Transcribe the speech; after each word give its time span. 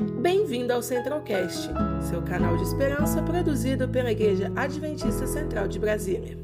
Bem-vindo 0.00 0.72
ao 0.72 0.82
Centralcast, 0.82 1.68
seu 2.08 2.22
canal 2.24 2.56
de 2.56 2.62
esperança 2.62 3.22
produzido 3.22 3.86
pela 3.86 4.10
Igreja 4.10 4.50
Adventista 4.56 5.26
Central 5.26 5.68
de 5.68 5.78
Brasília. 5.78 6.38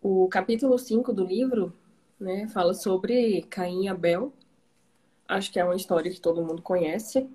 O 0.00 0.28
capítulo 0.28 0.78
5 0.78 1.12
do 1.12 1.24
livro 1.24 1.72
né, 2.20 2.46
fala 2.48 2.72
sobre 2.72 3.42
Caim 3.50 3.86
e 3.86 3.88
Abel. 3.88 4.32
Acho 5.26 5.52
que 5.52 5.58
é 5.58 5.64
uma 5.64 5.74
história 5.74 6.10
que 6.12 6.20
todo 6.20 6.44
mundo 6.44 6.62
conhece, 6.62 7.28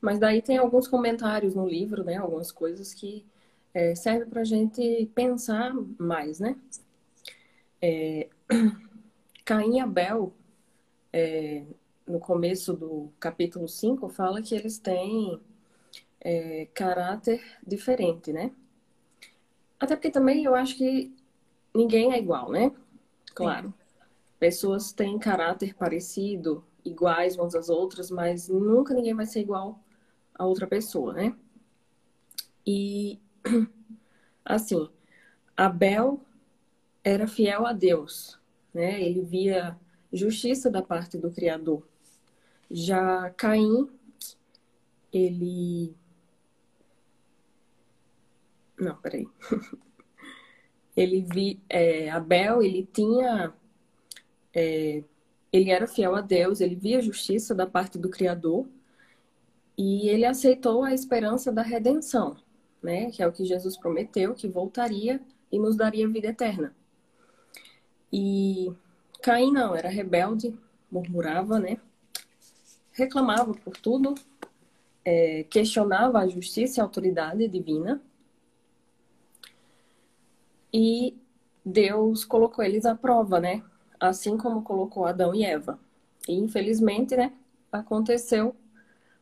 mas 0.00 0.18
daí 0.18 0.42
tem 0.42 0.58
alguns 0.58 0.88
comentários 0.88 1.54
no 1.54 1.64
livro, 1.64 2.02
né, 2.02 2.16
algumas 2.16 2.50
coisas 2.50 2.92
que 2.92 3.24
é, 3.72 3.94
servem 3.94 4.28
para 4.28 4.40
a 4.40 4.44
gente 4.44 5.08
pensar 5.14 5.72
mais, 5.96 6.40
né? 6.40 6.56
É, 7.80 8.28
Caim 9.44 9.76
e 9.76 9.80
Abel, 9.80 10.32
é, 11.12 11.64
no 12.06 12.18
começo 12.18 12.72
do 12.72 13.12
capítulo 13.18 13.68
5, 13.68 14.08
fala 14.08 14.42
que 14.42 14.54
eles 14.54 14.78
têm 14.78 15.40
é, 16.20 16.66
caráter 16.74 17.42
diferente, 17.66 18.32
né? 18.32 18.52
Até 19.78 19.96
porque 19.96 20.10
também 20.10 20.44
eu 20.44 20.54
acho 20.54 20.76
que 20.76 21.14
ninguém 21.74 22.12
é 22.12 22.18
igual, 22.18 22.50
né? 22.50 22.72
Claro. 23.34 23.68
Sim. 23.68 23.74
Pessoas 24.38 24.92
têm 24.92 25.18
caráter 25.18 25.74
parecido, 25.74 26.64
iguais 26.84 27.36
umas 27.36 27.54
às 27.54 27.68
outras, 27.68 28.10
mas 28.10 28.48
nunca 28.48 28.94
ninguém 28.94 29.14
vai 29.14 29.26
ser 29.26 29.40
igual 29.40 29.78
a 30.34 30.44
outra 30.44 30.66
pessoa, 30.66 31.12
né? 31.12 31.34
E, 32.66 33.20
assim, 34.44 34.88
Abel 35.56 36.20
era 37.02 37.26
fiel 37.26 37.66
a 37.66 37.72
Deus, 37.72 38.38
né? 38.72 39.02
Ele 39.02 39.22
via 39.22 39.78
justiça 40.12 40.70
da 40.70 40.82
parte 40.82 41.16
do 41.18 41.30
Criador. 41.30 41.86
Já 42.70 43.30
Caim, 43.30 43.88
ele. 45.12 45.94
Não, 48.78 48.96
peraí. 48.96 49.28
ele 50.96 51.22
vi, 51.22 51.60
é, 51.68 52.10
Abel, 52.10 52.62
ele 52.62 52.88
tinha. 52.92 53.52
É, 54.54 55.02
ele 55.52 55.70
era 55.70 55.86
fiel 55.86 56.14
a 56.14 56.20
Deus, 56.20 56.60
ele 56.60 56.76
via 56.76 57.02
justiça 57.02 57.54
da 57.54 57.66
parte 57.66 57.98
do 57.98 58.08
Criador 58.08 58.68
e 59.76 60.08
ele 60.08 60.24
aceitou 60.24 60.84
a 60.84 60.94
esperança 60.94 61.50
da 61.50 61.62
redenção, 61.62 62.36
né? 62.82 63.10
Que 63.10 63.22
é 63.22 63.26
o 63.26 63.32
que 63.32 63.44
Jesus 63.44 63.76
prometeu, 63.76 64.34
que 64.34 64.46
voltaria 64.46 65.20
e 65.50 65.58
nos 65.58 65.76
daria 65.76 66.08
vida 66.08 66.28
eterna. 66.28 66.74
E 68.12 68.72
Caim 69.22 69.52
não, 69.52 69.74
era 69.74 69.88
rebelde, 69.88 70.58
murmurava, 70.90 71.58
né? 71.58 71.78
Reclamava 72.92 73.52
por 73.54 73.76
tudo, 73.76 74.14
é, 75.04 75.44
questionava 75.44 76.18
a 76.18 76.28
justiça 76.28 76.78
e 76.78 76.80
a 76.80 76.84
autoridade 76.84 77.46
divina. 77.48 78.00
E 80.72 81.16
Deus 81.64 82.24
colocou 82.24 82.64
eles 82.64 82.86
à 82.86 82.94
prova, 82.94 83.40
né? 83.40 83.62
Assim 83.98 84.36
como 84.36 84.62
colocou 84.62 85.04
Adão 85.04 85.34
e 85.34 85.44
Eva. 85.44 85.78
E 86.28 86.34
infelizmente, 86.34 87.16
né? 87.16 87.32
Aconteceu 87.70 88.56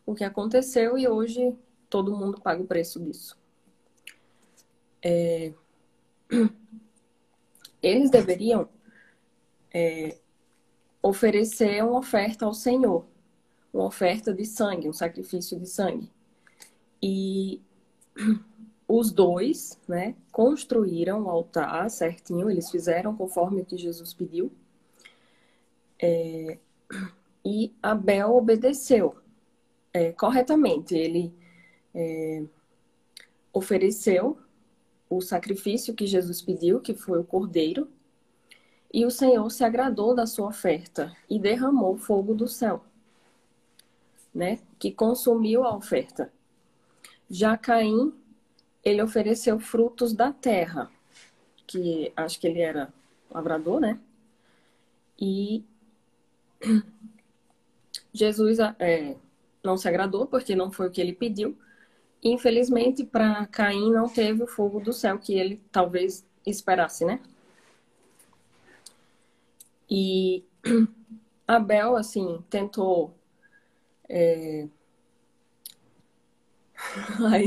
o 0.07 0.15
que 0.15 0.25
aconteceu 0.25 0.97
e 0.97 1.07
hoje 1.09 1.55
todo 1.91 2.17
mundo 2.17 2.41
paga 2.41 2.63
o 2.63 2.67
preço 2.67 3.01
disso. 3.01 3.37
É... 5.03 5.53
Eles 7.83 8.11
deveriam 8.11 8.69
é, 9.73 10.19
oferecer 11.03 11.83
uma 11.85 11.99
oferta 11.99 12.45
ao 12.45 12.55
Senhor, 12.55 13.07
uma 13.73 13.85
oferta 13.85 14.33
de 14.33 14.45
sangue, 14.45 14.89
um 14.89 14.93
sacrifício 14.93 15.59
de 15.59 15.67
sangue. 15.67 16.11
E 17.03 17.61
os 18.89 19.13
dois, 19.13 19.79
né, 19.87 20.15
construíram 20.33 21.25
o 21.25 21.29
altar 21.29 21.91
certinho, 21.91 22.51
eles 22.51 22.71
fizeram 22.71 23.17
conforme 23.17 23.61
o 23.61 23.65
que 23.65 23.77
Jesus 23.77 24.13
pediu. 24.15 24.51
É, 26.01 26.59
e 27.45 27.75
Abel 27.83 28.35
obedeceu 28.35 29.17
é, 29.93 30.13
corretamente. 30.13 30.95
Ele 30.95 31.33
é, 31.95 32.45
ofereceu 33.53 34.39
o 35.11 35.21
sacrifício 35.21 35.95
que 35.95 36.07
Jesus 36.07 36.43
pediu, 36.43 36.81
que 36.81 36.95
foi 36.95 37.19
o 37.19 37.25
cordeiro, 37.25 37.89
e 38.93 39.05
o 39.05 39.11
Senhor 39.11 39.49
se 39.51 39.65
agradou 39.65 40.15
da 40.15 40.27
sua 40.27 40.49
oferta 40.49 41.15
e 41.29 41.39
derramou 41.39 41.97
fogo 41.97 42.35
do 42.35 42.49
céu, 42.49 42.83
né? 44.35 44.59
Que 44.79 44.91
consumiu 44.91 45.65
a 45.65 45.75
oferta. 45.75 46.33
Já 47.29 47.57
Caim, 47.57 48.13
ele 48.83 49.03
ofereceu 49.03 49.61
frutos 49.61 50.15
da 50.15 50.33
terra, 50.33 50.91
que 51.67 52.11
acho 52.17 52.41
que 52.41 52.47
ele 52.47 52.61
era 52.61 52.93
lavrador, 53.31 53.81
né? 53.81 54.01
E 55.21 55.63
Jesus 58.13 58.59
é, 58.79 59.17
não 59.63 59.77
se 59.77 59.87
agradou 59.87 60.27
porque 60.27 60.57
não 60.57 60.71
foi 60.71 60.89
o 60.89 60.91
que 60.91 61.01
ele 61.01 61.13
pediu. 61.13 61.59
Infelizmente, 62.23 63.05
para 63.05 63.47
Caim 63.47 63.93
não 63.93 64.09
teve 64.09 64.43
o 64.43 64.47
fogo 64.47 64.81
do 64.81 64.93
céu 64.93 65.19
que 65.19 65.35
ele 65.35 65.61
talvez 65.71 66.27
esperasse, 66.47 67.05
né? 67.05 67.21
E 69.91 70.45
Abel, 71.47 71.97
assim, 71.97 72.45
tentou. 72.51 73.15
É... 74.09 74.69
Ai. 77.21 77.47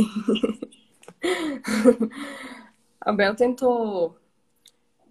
Abel 3.01 3.35
tentou 3.35 4.17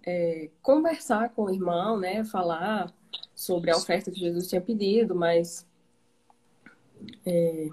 é, 0.05 0.49
conversar 0.61 1.29
com 1.29 1.43
o 1.45 1.49
irmão, 1.49 1.99
né? 1.99 2.23
Falar 2.23 2.93
sobre 3.35 3.71
a 3.71 3.75
oferta 3.75 4.11
que 4.11 4.19
Jesus 4.19 4.47
tinha 4.47 4.61
pedido, 4.61 5.15
mas 5.15 5.67
é, 7.25 7.69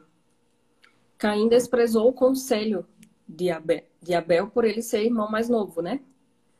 Caim 1.16 1.48
desprezou 1.48 2.08
o 2.08 2.12
conselho 2.12 2.86
de 3.28 3.50
Abel, 3.50 3.82
de 4.00 4.14
Abel 4.14 4.48
por 4.48 4.64
ele 4.64 4.82
ser 4.82 5.04
irmão 5.04 5.30
mais 5.30 5.48
novo, 5.48 5.82
né? 5.82 6.00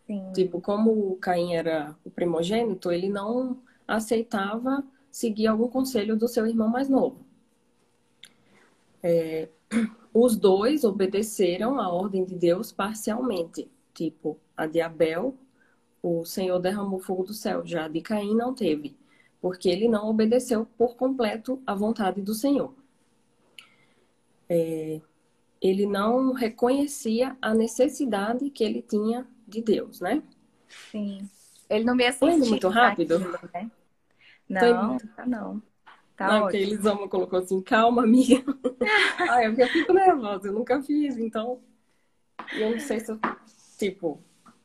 Sim. 0.09 0.33
Tipo, 0.33 0.59
como 0.59 1.17
Caim 1.17 1.55
era 1.55 1.95
o 2.03 2.11
primogênito, 2.11 2.91
ele 2.91 3.11
não 3.11 3.59
aceitava 3.87 4.83
seguir 5.11 5.47
algum 5.47 5.69
conselho 5.69 6.17
do 6.17 6.27
seu 6.27 6.47
irmão 6.47 6.67
mais 6.67 6.89
novo. 6.89 7.19
É, 9.03 9.51
os 10.15 10.35
dois 10.35 10.83
obedeceram 10.83 11.79
à 11.79 11.93
ordem 11.93 12.25
de 12.25 12.35
Deus 12.35 12.73
parcialmente. 12.73 13.71
Tipo, 13.93 14.39
a 14.57 14.67
de 14.67 14.81
Abel, 14.81 15.37
o 16.03 16.25
Senhor 16.25 16.59
derramou 16.59 17.01
fogo 17.01 17.25
do 17.25 17.35
céu. 17.35 17.67
Já 17.67 17.85
a 17.85 17.89
de 17.89 18.01
Caim 18.01 18.35
não 18.35 18.55
teve, 18.55 18.97
porque 19.43 19.69
ele 19.69 19.89
não 19.89 20.09
obedeceu 20.09 20.67
por 20.79 20.97
completo 20.97 21.61
à 21.67 21.75
vontade 21.75 22.23
do 22.23 22.33
Senhor. 22.33 22.73
É, 24.49 25.03
ele 25.61 25.85
não 25.85 26.33
reconhecia 26.33 27.37
a 27.43 27.53
necessidade 27.53 28.49
que 28.49 28.65
ele 28.65 28.81
tinha 28.81 29.27
de 29.49 29.63
Deus, 29.63 30.01
né? 30.01 30.23
Sim. 30.91 31.29
Ele 31.69 31.85
não 31.85 31.95
me 31.95 32.07
assistiu. 32.07 32.47
muito 32.47 32.69
rápido? 32.69 33.19
né? 33.53 33.71
Não, 34.49 34.99
tá 34.99 35.27
não. 35.27 35.63
Tá 36.17 36.27
não, 36.27 36.41
porque 36.43 36.57
Elisama 36.57 37.09
colocou 37.09 37.39
assim, 37.39 37.63
calma, 37.63 38.03
amiga. 38.03 38.43
Ai, 39.31 39.47
eu 39.47 39.69
fico 39.69 39.93
nervosa, 39.93 40.49
eu 40.49 40.53
nunca 40.53 40.83
fiz, 40.83 41.17
então. 41.17 41.61
Eu 42.53 42.73
não 42.73 42.81
sei 42.81 43.01
se 43.01 43.13
eu. 43.13 43.21
Tipo, 43.79 44.21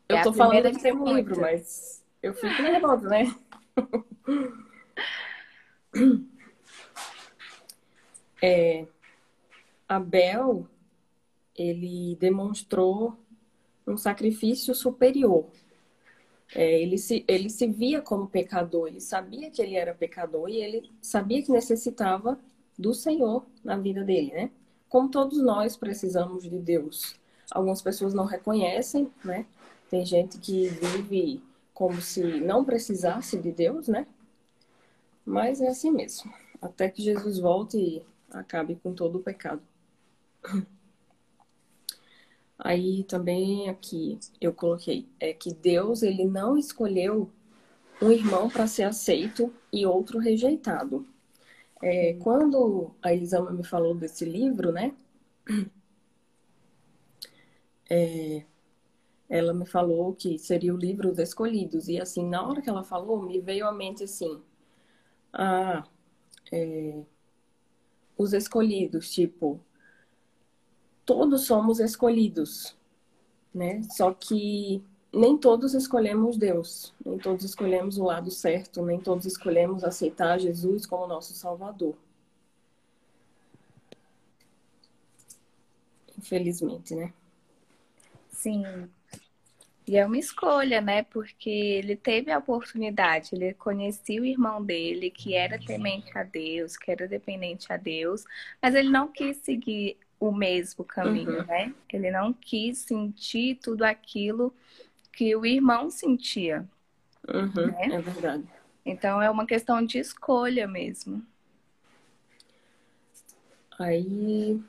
eu 0.09 0.17
é 0.17 0.23
tô 0.23 0.33
falando 0.33 0.71
de 0.71 0.81
ter 0.81 0.93
um 0.93 1.15
livro, 1.15 1.39
mas 1.39 2.03
eu 2.21 2.33
fico 2.33 2.61
nervosa, 2.61 3.09
né? 3.09 3.35
É, 8.45 8.85
Abel, 9.87 10.67
ele 11.55 12.17
demonstrou 12.19 13.17
um 13.85 13.97
sacrifício 13.97 14.73
superior. 14.73 15.45
É, 16.55 16.81
ele, 16.81 16.97
se, 16.97 17.23
ele 17.27 17.49
se 17.49 17.67
via 17.67 18.01
como 18.01 18.27
pecador, 18.27 18.87
ele 18.87 19.01
sabia 19.01 19.49
que 19.49 19.61
ele 19.61 19.75
era 19.75 19.93
pecador 19.93 20.49
e 20.49 20.57
ele 20.57 20.91
sabia 21.01 21.41
que 21.41 21.51
necessitava 21.51 22.39
do 22.77 22.93
Senhor 22.93 23.45
na 23.63 23.77
vida 23.77 24.03
dele, 24.03 24.31
né? 24.33 24.51
Como 24.87 25.09
todos 25.09 25.41
nós 25.41 25.75
precisamos 25.75 26.43
de 26.43 26.59
Deus. 26.59 27.15
Algumas 27.51 27.81
pessoas 27.81 28.13
não 28.13 28.25
reconhecem, 28.25 29.11
né? 29.23 29.45
Tem 29.89 30.05
gente 30.05 30.37
que 30.37 30.67
vive 30.67 31.41
como 31.73 32.01
se 32.01 32.21
não 32.41 32.63
precisasse 32.63 33.37
de 33.37 33.51
Deus, 33.51 33.87
né? 33.87 34.05
Mas 35.25 35.61
é 35.61 35.67
assim 35.67 35.91
mesmo. 35.91 36.31
Até 36.61 36.89
que 36.89 37.01
Jesus 37.01 37.39
volte 37.39 37.77
e 37.77 38.03
acabe 38.31 38.75
com 38.75 38.93
todo 38.93 39.17
o 39.17 39.23
pecado. 39.23 39.61
Aí 42.57 43.03
também 43.03 43.69
aqui 43.69 44.19
eu 44.39 44.53
coloquei 44.53 45.07
é 45.19 45.33
que 45.33 45.53
Deus 45.53 46.03
ele 46.03 46.25
não 46.25 46.57
escolheu 46.57 47.29
um 48.01 48.11
irmão 48.11 48.49
para 48.49 48.67
ser 48.67 48.83
aceito 48.83 49.53
e 49.71 49.85
outro 49.85 50.19
rejeitado. 50.19 51.05
É, 51.81 52.13
quando 52.15 52.91
a 53.01 53.13
Elisama 53.13 53.51
me 53.51 53.63
falou 53.63 53.95
desse 53.95 54.25
livro, 54.25 54.71
né? 54.71 54.93
É, 57.89 58.43
ela 59.29 59.53
me 59.53 59.65
falou 59.65 60.13
que 60.15 60.39
seria 60.39 60.73
o 60.73 60.77
livro 60.77 61.09
dos 61.09 61.19
escolhidos. 61.19 61.87
E 61.87 61.99
assim, 61.99 62.27
na 62.27 62.47
hora 62.47 62.61
que 62.61 62.69
ela 62.69 62.83
falou, 62.83 63.21
me 63.21 63.39
veio 63.39 63.67
à 63.67 63.71
mente 63.71 64.03
assim, 64.03 64.41
ah, 65.33 65.83
é, 66.51 67.03
os 68.17 68.33
escolhidos, 68.33 69.11
tipo, 69.11 69.59
todos 71.05 71.45
somos 71.45 71.79
escolhidos, 71.79 72.75
né? 73.53 73.81
Só 73.83 74.13
que 74.13 74.83
nem 75.13 75.37
todos 75.37 75.73
escolhemos 75.73 76.37
Deus, 76.37 76.93
nem 77.05 77.17
todos 77.17 77.45
escolhemos 77.45 77.97
o 77.97 78.03
lado 78.03 78.31
certo, 78.31 78.81
nem 78.81 78.99
todos 78.99 79.25
escolhemos 79.25 79.83
aceitar 79.83 80.39
Jesus 80.39 80.85
como 80.85 81.05
nosso 81.05 81.33
Salvador. 81.33 81.95
Infelizmente, 86.17 86.95
né? 86.95 87.13
Sim. 88.31 88.63
E 89.85 89.97
é 89.97 90.05
uma 90.05 90.17
escolha, 90.17 90.79
né? 90.79 91.03
Porque 91.03 91.49
ele 91.49 91.95
teve 91.95 92.31
a 92.31 92.37
oportunidade, 92.37 93.31
ele 93.33 93.53
conhecia 93.53 94.21
o 94.21 94.25
irmão 94.25 94.63
dele, 94.63 95.11
que 95.11 95.35
era 95.35 95.59
temente 95.59 96.17
a 96.17 96.23
Deus, 96.23 96.77
que 96.77 96.89
era 96.89 97.07
dependente 97.07 97.71
a 97.71 97.77
Deus, 97.77 98.23
mas 98.61 98.73
ele 98.75 98.89
não 98.89 99.09
quis 99.09 99.37
seguir 99.37 99.97
o 100.27 100.31
mesmo 100.31 100.85
caminho, 100.85 101.39
uhum. 101.39 101.45
né? 101.45 101.73
Ele 101.91 102.09
não 102.09 102.31
quis 102.31 102.77
sentir 102.77 103.59
tudo 103.61 103.83
aquilo 103.83 104.53
que 105.11 105.35
o 105.35 105.45
irmão 105.45 105.89
sentia. 105.89 106.65
Uhum, 107.27 107.67
né? 107.67 107.87
É 107.91 108.01
verdade. 108.01 108.43
Então 108.85 109.21
é 109.21 109.29
uma 109.29 109.45
questão 109.45 109.85
de 109.85 109.97
escolha 109.99 110.65
mesmo. 110.65 111.21
Aí 113.77 114.61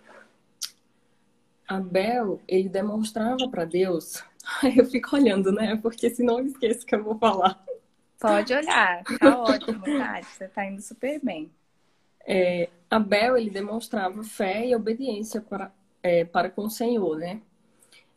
Abel, 1.68 2.42
ele 2.48 2.68
demonstrava 2.68 3.48
para 3.48 3.64
Deus. 3.64 4.24
Aí 4.60 4.76
eu 4.76 4.86
fico 4.86 5.14
olhando, 5.14 5.52
né? 5.52 5.76
Porque 5.76 6.10
senão 6.10 6.40
eu 6.40 6.46
esqueço 6.46 6.84
que 6.84 6.96
eu 6.96 7.04
vou 7.04 7.16
falar. 7.16 7.64
Pode 8.18 8.52
olhar, 8.52 9.04
tá 9.20 9.38
ótimo, 9.38 9.82
Tati. 9.82 10.26
Você 10.26 10.48
tá 10.48 10.66
indo 10.66 10.82
super 10.82 11.20
bem. 11.22 11.50
É, 12.26 12.70
Abel 12.94 13.36
ele 13.36 13.50
demonstrava 13.50 14.22
fé 14.22 14.68
e 14.68 14.76
obediência 14.76 15.40
para, 15.40 15.74
é, 16.00 16.24
para 16.24 16.48
com 16.48 16.66
o 16.66 16.70
Senhor, 16.70 17.18
né? 17.18 17.42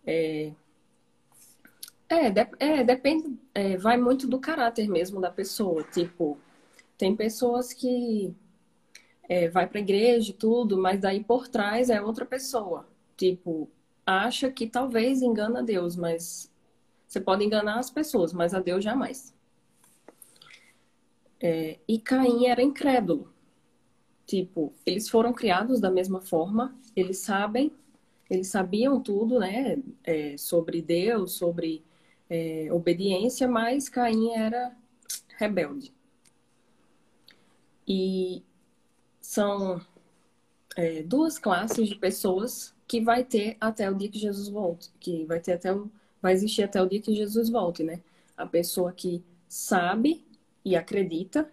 É, 0.06 0.52
é, 2.08 2.30
de, 2.30 2.48
é 2.60 2.84
depende, 2.84 3.40
é, 3.56 3.76
vai 3.76 3.98
muito 3.98 4.28
do 4.28 4.40
caráter 4.40 4.88
mesmo 4.88 5.20
da 5.20 5.32
pessoa. 5.32 5.84
Tipo, 5.84 6.38
tem 6.96 7.16
pessoas 7.16 7.74
que 7.74 8.36
é, 9.28 9.50
vai 9.50 9.66
para 9.68 9.80
igreja 9.80 10.30
e 10.30 10.34
tudo, 10.34 10.78
mas 10.78 11.02
daí 11.02 11.24
por 11.24 11.48
trás 11.48 11.90
é 11.90 12.00
outra 12.00 12.26
pessoa. 12.26 12.88
Tipo, 13.18 13.68
acha 14.06 14.52
que 14.52 14.68
talvez 14.68 15.24
engana 15.24 15.64
Deus, 15.64 15.96
mas 15.96 16.52
você 17.08 17.20
pode 17.20 17.44
enganar 17.44 17.80
as 17.80 17.90
pessoas, 17.90 18.32
mas 18.32 18.54
a 18.54 18.60
Deus 18.60 18.84
jamais. 18.84 19.34
É, 21.42 21.80
e 21.88 22.00
Caim 22.00 22.46
era 22.46 22.62
incrédulo. 22.62 23.34
Tipo, 24.28 24.74
eles 24.86 25.08
foram 25.10 25.32
criados 25.34 25.80
da 25.80 25.90
mesma 25.90 26.20
forma, 26.20 26.78
eles 26.94 27.20
sabem, 27.20 27.72
eles 28.30 28.48
sabiam 28.48 29.02
tudo, 29.02 29.40
né, 29.40 29.78
é, 30.04 30.36
sobre 30.38 30.82
Deus, 30.82 31.32
sobre 31.32 31.82
é, 32.30 32.68
obediência, 32.72 33.48
mas 33.48 33.88
Caim 33.88 34.32
era 34.32 34.76
rebelde. 35.38 35.94
E 37.88 38.44
são 39.22 39.80
é, 40.76 41.02
duas 41.04 41.40
classes 41.40 41.88
de 41.88 41.96
pessoas 41.96 42.76
que 42.86 43.00
vai 43.00 43.24
ter 43.24 43.56
até 43.62 43.90
o 43.90 43.96
dia 43.96 44.10
que 44.10 44.20
Jesus 44.20 44.50
volte, 44.50 44.92
que 45.00 45.24
vai 45.24 45.40
ter 45.40 45.54
até 45.54 45.74
o, 45.74 45.90
vai 46.22 46.34
existir 46.34 46.64
até 46.64 46.82
o 46.82 46.88
dia 46.88 47.02
que 47.02 47.16
Jesus 47.16 47.50
volte, 47.50 47.82
né? 47.82 48.02
A 48.36 48.46
pessoa 48.46 48.92
que 48.92 49.24
sabe 49.48 50.26
e 50.66 50.76
acredita 50.76 51.50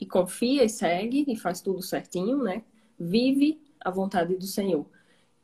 e 0.00 0.06
confia 0.06 0.64
e 0.64 0.68
segue 0.68 1.24
e 1.26 1.36
faz 1.36 1.60
tudo 1.60 1.82
certinho, 1.82 2.42
né? 2.42 2.62
Vive 2.98 3.60
a 3.80 3.90
vontade 3.90 4.36
do 4.36 4.46
Senhor. 4.46 4.86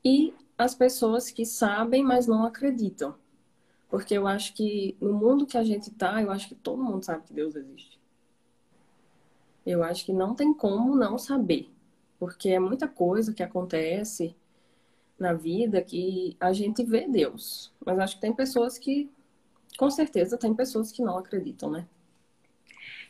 E 0.04 0.34
as 0.56 0.74
pessoas 0.74 1.30
que 1.30 1.44
sabem, 1.44 2.02
mas 2.02 2.26
não 2.26 2.44
acreditam. 2.44 3.14
Porque 3.88 4.14
eu 4.14 4.26
acho 4.26 4.54
que 4.54 4.96
no 5.00 5.12
mundo 5.12 5.46
que 5.46 5.56
a 5.56 5.64
gente 5.64 5.90
tá, 5.90 6.20
eu 6.22 6.30
acho 6.30 6.48
que 6.48 6.54
todo 6.54 6.82
mundo 6.82 7.04
sabe 7.04 7.24
que 7.24 7.32
Deus 7.32 7.54
existe. 7.54 8.00
Eu 9.64 9.82
acho 9.82 10.04
que 10.04 10.12
não 10.12 10.34
tem 10.34 10.52
como 10.52 10.96
não 10.96 11.18
saber. 11.18 11.70
Porque 12.18 12.50
é 12.50 12.58
muita 12.58 12.86
coisa 12.86 13.32
que 13.32 13.42
acontece 13.42 14.36
na 15.18 15.32
vida 15.32 15.82
que 15.82 16.36
a 16.40 16.52
gente 16.52 16.84
vê 16.84 17.08
Deus. 17.08 17.72
Mas 17.84 17.98
acho 17.98 18.14
que 18.16 18.20
tem 18.20 18.32
pessoas 18.32 18.78
que, 18.78 19.10
com 19.78 19.90
certeza, 19.90 20.36
tem 20.36 20.54
pessoas 20.54 20.92
que 20.92 21.02
não 21.02 21.18
acreditam, 21.18 21.70
né? 21.70 21.86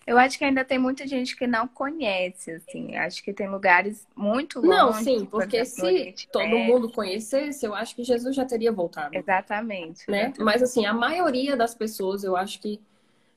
Eu 0.07 0.19
acho 0.19 0.37
que 0.37 0.45
ainda 0.45 0.65
tem 0.65 0.79
muita 0.79 1.07
gente 1.07 1.35
que 1.35 1.47
não 1.47 1.67
conhece, 1.67 2.51
assim. 2.53 2.95
Acho 2.97 3.23
que 3.23 3.33
tem 3.33 3.49
lugares 3.49 4.07
muito 4.15 4.61
longe. 4.61 4.69
Não, 4.69 4.93
sim, 4.93 5.25
porque 5.25 5.65
se 5.65 6.15
todo 6.31 6.59
mundo 6.59 6.91
conhecesse, 6.91 7.65
eu 7.65 7.75
acho 7.75 7.97
que 7.97 8.05
Jesus 8.05 8.37
já 8.37 8.45
teria 8.45 8.71
voltado. 8.71 9.17
Exatamente. 9.17 10.11
Né? 10.11 10.25
Exatamente. 10.25 10.43
Mas, 10.43 10.63
assim, 10.63 10.85
a 10.85 10.93
maioria 10.93 11.57
das 11.57 11.75
pessoas, 11.75 12.23
eu 12.23 12.37
acho 12.37 12.61
que 12.61 12.81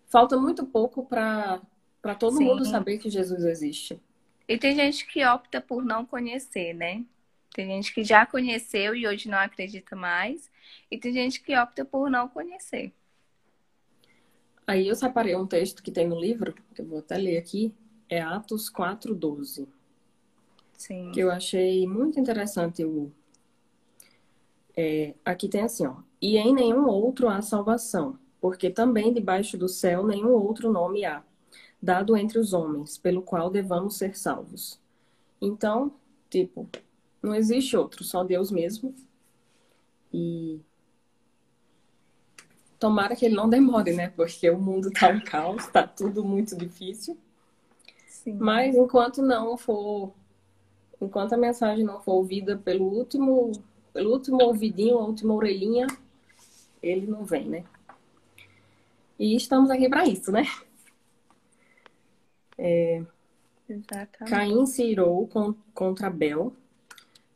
falta 0.07 0.35
muito 0.37 0.65
pouco 0.65 1.05
para 1.05 1.61
todo 2.19 2.37
sim. 2.37 2.43
mundo 2.43 2.65
saber 2.65 2.97
que 2.97 3.09
Jesus 3.09 3.45
existe. 3.45 3.99
E 4.47 4.57
tem 4.57 4.75
gente 4.75 5.05
que 5.05 5.25
opta 5.25 5.61
por 5.61 5.83
não 5.83 6.05
conhecer, 6.05 6.73
né? 6.73 7.03
Tem 7.53 7.67
gente 7.67 7.93
que 7.93 8.03
já 8.03 8.25
conheceu 8.25 8.93
e 8.93 9.07
hoje 9.07 9.29
não 9.29 9.37
acredita 9.37 9.95
mais. 9.95 10.49
E 10.91 10.97
tem 10.97 11.11
gente 11.11 11.41
que 11.41 11.57
opta 11.57 11.83
por 11.83 12.09
não 12.09 12.27
conhecer. 12.27 12.93
Aí 14.67 14.87
eu 14.87 14.95
separei 14.95 15.35
um 15.35 15.47
texto 15.47 15.81
que 15.81 15.91
tem 15.91 16.07
no 16.07 16.19
livro, 16.19 16.53
que 16.75 16.81
eu 16.81 16.85
vou 16.85 16.99
até 16.99 17.17
ler 17.17 17.37
aqui, 17.37 17.73
é 18.09 18.21
Atos 18.21 18.69
4:12. 18.69 19.67
Sim. 20.77 21.11
Que 21.11 21.21
eu 21.21 21.31
achei 21.31 21.87
muito 21.87 22.19
interessante 22.19 22.83
o 22.83 23.11
é, 24.77 25.15
aqui 25.25 25.49
tem 25.49 25.61
assim, 25.61 25.87
ó. 25.87 25.95
E 26.21 26.37
em 26.37 26.53
nenhum 26.53 26.87
outro 26.87 27.27
há 27.27 27.41
salvação, 27.41 28.19
porque 28.39 28.69
também 28.69 29.11
debaixo 29.11 29.57
do 29.57 29.67
céu 29.67 30.05
nenhum 30.05 30.29
outro 30.33 30.71
nome 30.71 31.03
há, 31.03 31.23
dado 31.81 32.15
entre 32.15 32.37
os 32.37 32.53
homens, 32.53 32.95
pelo 32.95 33.23
qual 33.23 33.49
devamos 33.49 33.97
ser 33.97 34.15
salvos. 34.15 34.80
Então, 35.42 35.92
tipo, 36.30 36.69
não 37.21 37.33
existe 37.33 37.75
outro, 37.75 38.03
só 38.03 38.23
Deus 38.23 38.51
mesmo. 38.51 38.94
E 40.13 40.61
Tomara 42.79 43.15
que 43.15 43.25
ele 43.25 43.35
não 43.35 43.49
demore, 43.49 43.93
né? 43.93 44.09
Porque 44.09 44.49
o 44.49 44.59
mundo 44.59 44.91
tá 44.91 45.09
um 45.09 45.19
caos, 45.19 45.65
tá 45.67 45.85
tudo 45.85 46.23
muito 46.23 46.55
difícil. 46.55 47.17
Sim. 48.07 48.37
Mas 48.39 48.75
enquanto 48.75 49.21
não 49.21 49.57
for, 49.57 50.13
enquanto 51.01 51.33
a 51.33 51.37
mensagem 51.37 51.83
não 51.83 52.01
for 52.01 52.13
ouvida 52.13 52.57
pelo 52.57 52.85
último, 52.85 53.51
pelo 53.93 54.11
último 54.11 54.43
ouvidinho, 54.43 54.99
a 54.99 55.05
última 55.05 55.33
orelhinha, 55.33 55.87
ele 56.81 57.07
não 57.07 57.25
vem, 57.25 57.49
né? 57.49 57.63
E 59.17 59.35
estamos 59.35 59.71
aqui 59.71 59.89
para 59.89 60.05
isso, 60.05 60.31
né? 60.31 60.43
É... 62.57 63.03
Exatamente. 63.69 64.29
Caim 64.29 64.65
se 64.65 64.83
irou 64.83 65.29
contra 65.73 66.07
Abel, 66.07 66.53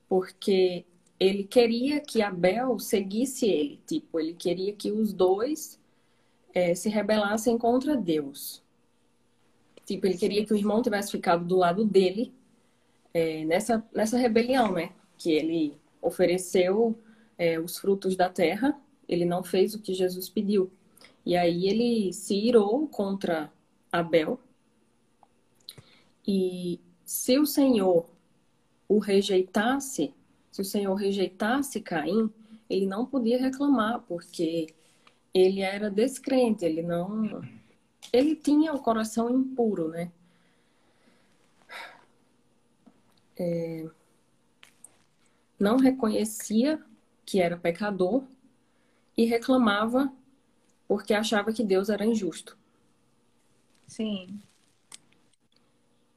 porque 0.07 0.85
ele 1.21 1.43
queria 1.43 1.99
que 1.99 2.19
Abel 2.19 2.79
seguisse 2.79 3.45
ele, 3.45 3.79
tipo, 3.85 4.19
ele 4.19 4.33
queria 4.33 4.73
que 4.73 4.91
os 4.91 5.13
dois 5.13 5.79
é, 6.51 6.73
se 6.73 6.89
rebelassem 6.89 7.59
contra 7.59 7.95
Deus. 7.95 8.63
Tipo, 9.85 10.07
ele 10.07 10.17
queria 10.17 10.43
que 10.43 10.51
o 10.51 10.57
irmão 10.57 10.81
tivesse 10.81 11.11
ficado 11.11 11.45
do 11.45 11.55
lado 11.55 11.85
dele 11.85 12.33
é, 13.13 13.45
nessa, 13.45 13.87
nessa 13.93 14.17
rebelião, 14.17 14.71
né? 14.71 14.93
Que 15.15 15.31
ele 15.31 15.77
ofereceu 16.01 16.97
é, 17.37 17.59
os 17.59 17.77
frutos 17.77 18.15
da 18.15 18.27
terra, 18.27 18.75
ele 19.07 19.23
não 19.23 19.43
fez 19.43 19.75
o 19.75 19.79
que 19.79 19.93
Jesus 19.93 20.27
pediu. 20.27 20.71
E 21.23 21.37
aí 21.37 21.67
ele 21.67 22.11
se 22.13 22.33
irou 22.33 22.87
contra 22.87 23.53
Abel. 23.91 24.39
E 26.27 26.79
se 27.05 27.37
o 27.37 27.45
Senhor 27.45 28.09
o 28.87 28.97
rejeitasse, 28.97 30.15
se 30.51 30.61
o 30.61 30.65
Senhor 30.65 30.93
rejeitasse 30.95 31.79
Caim, 31.81 32.29
ele 32.69 32.85
não 32.85 33.05
podia 33.05 33.39
reclamar, 33.39 34.01
porque 34.01 34.67
ele 35.33 35.61
era 35.61 35.89
descrente, 35.89 36.65
ele 36.65 36.81
não. 36.81 37.41
Ele 38.11 38.35
tinha 38.35 38.73
o 38.73 38.81
coração 38.81 39.29
impuro, 39.29 39.87
né? 39.87 40.11
É... 43.37 43.89
Não 45.57 45.77
reconhecia 45.77 46.83
que 47.25 47.39
era 47.39 47.55
pecador 47.55 48.23
e 49.15 49.25
reclamava 49.25 50.11
porque 50.87 51.13
achava 51.13 51.53
que 51.53 51.63
Deus 51.63 51.89
era 51.89 52.05
injusto. 52.05 52.57
Sim. 53.87 54.41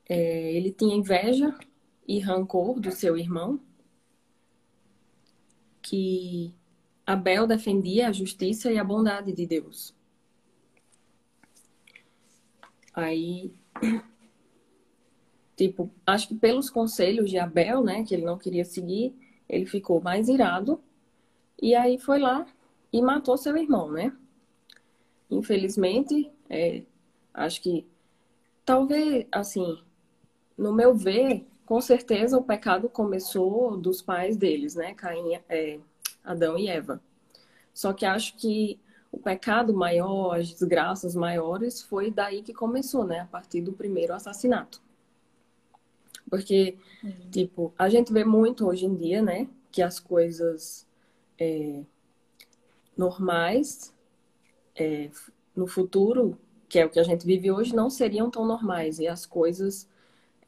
É, 0.09 0.53
ele 0.53 0.73
tinha 0.73 0.97
inveja 0.97 1.57
e 2.07 2.19
rancor 2.19 2.81
do 2.81 2.91
seu 2.91 3.17
irmão, 3.17 3.61
que 5.85 6.55
Abel 7.07 7.47
defendia 7.47 8.09
a 8.09 8.13
justiça 8.13 8.73
e 8.73 8.79
a 8.79 8.85
bondade 8.85 9.33
de 9.33 9.47
Deus. 9.47 9.95
Aí, 12.95 13.53
tipo, 15.55 15.91
acho 16.07 16.29
que 16.29 16.35
pelos 16.35 16.71
conselhos 16.71 17.29
de 17.29 17.39
Abel, 17.39 17.85
né, 17.85 18.03
que 18.03 18.15
ele 18.15 18.25
não 18.25 18.39
queria 18.39 18.65
seguir, 18.65 19.15
ele 19.47 19.67
ficou 19.67 20.01
mais 20.01 20.29
irado 20.29 20.83
e 21.61 21.75
aí 21.75 21.99
foi 21.99 22.19
lá 22.19 22.47
e 22.91 23.03
matou 23.03 23.37
seu 23.37 23.55
irmão, 23.55 23.91
né? 23.91 24.17
Infelizmente, 25.31 26.33
é, 26.49 26.83
acho 27.35 27.61
que 27.61 27.87
talvez, 28.65 29.27
assim, 29.31 29.79
no 30.57 30.73
meu 30.73 30.95
ver, 30.95 31.47
com 31.67 31.81
certeza 31.81 32.37
o 32.37 32.43
pecado 32.43 32.89
começou 32.89 33.77
dos 33.77 34.03
pais 34.03 34.37
deles, 34.37 34.75
né? 34.75 34.95
Caim, 34.95 35.41
é, 35.49 35.79
Adão 36.23 36.59
e 36.59 36.69
Eva. 36.69 37.01
Só 37.73 37.93
que 37.93 38.05
acho 38.05 38.37
que 38.37 38.79
o 39.11 39.19
pecado 39.19 39.73
maior, 39.73 40.39
as 40.39 40.53
desgraças 40.53 41.15
maiores, 41.15 41.81
foi 41.81 42.11
daí 42.11 42.43
que 42.43 42.53
começou, 42.53 43.05
né? 43.05 43.21
A 43.21 43.27
partir 43.27 43.61
do 43.61 43.73
primeiro 43.73 44.13
assassinato. 44.13 44.83
Porque, 46.29 46.77
uhum. 47.03 47.31
tipo, 47.31 47.75
a 47.79 47.89
gente 47.89 48.13
vê 48.13 48.25
muito 48.25 48.67
hoje 48.67 48.87
em 48.87 48.95
dia, 48.95 49.23
né? 49.23 49.49
Que 49.71 49.83
as 49.83 50.01
coisas 50.01 50.87
é, 51.39 51.83
normais 52.97 53.95
é, 54.75 55.11
no 55.55 55.67
futuro, 55.67 56.39
que 56.69 56.79
é 56.79 56.87
o 56.87 56.91
que 56.91 56.99
a 56.99 57.05
gente 57.05 57.25
vive 57.25 57.51
hoje, 57.51 57.75
não 57.75 57.89
seriam 57.89 58.31
tão 58.31 58.45
normais. 58.45 58.99
E 58.99 59.07
as 59.07 59.25
coisas. 59.25 59.89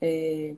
É, 0.01 0.55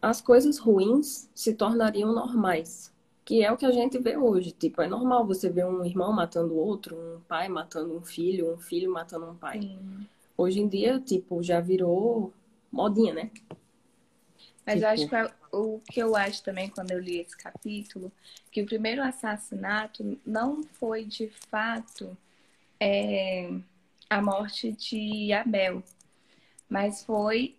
as 0.00 0.20
coisas 0.20 0.58
ruins 0.58 1.28
se 1.34 1.54
tornariam 1.54 2.12
normais, 2.12 2.92
que 3.24 3.42
é 3.42 3.50
o 3.50 3.56
que 3.56 3.66
a 3.66 3.72
gente 3.72 3.98
vê 3.98 4.16
hoje. 4.16 4.52
Tipo, 4.52 4.82
é 4.82 4.86
normal 4.86 5.26
você 5.26 5.48
ver 5.48 5.66
um 5.66 5.84
irmão 5.84 6.12
matando 6.12 6.56
outro, 6.56 6.96
um 6.96 7.20
pai 7.26 7.48
matando 7.48 7.96
um 7.96 8.02
filho, 8.02 8.52
um 8.52 8.58
filho 8.58 8.92
matando 8.92 9.26
um 9.26 9.34
pai. 9.34 9.60
Sim. 9.62 10.06
Hoje 10.36 10.60
em 10.60 10.68
dia, 10.68 11.00
tipo, 11.00 11.42
já 11.42 11.60
virou 11.60 12.32
modinha, 12.70 13.14
né? 13.14 13.30
Mas 14.64 14.80
tipo... 14.80 14.84
eu 14.84 14.88
acho 14.88 15.08
que 15.08 15.34
o 15.52 15.80
que 15.90 16.00
eu 16.00 16.14
acho 16.14 16.42
também 16.42 16.68
quando 16.68 16.90
eu 16.90 17.00
li 17.00 17.18
esse 17.18 17.36
capítulo, 17.36 18.12
que 18.50 18.62
o 18.62 18.66
primeiro 18.66 19.02
assassinato 19.02 20.18
não 20.26 20.62
foi 20.62 21.04
de 21.04 21.28
fato 21.50 22.16
é, 22.78 23.50
a 24.10 24.20
morte 24.20 24.72
de 24.72 25.32
Abel, 25.32 25.82
mas 26.68 27.04
foi 27.04 27.56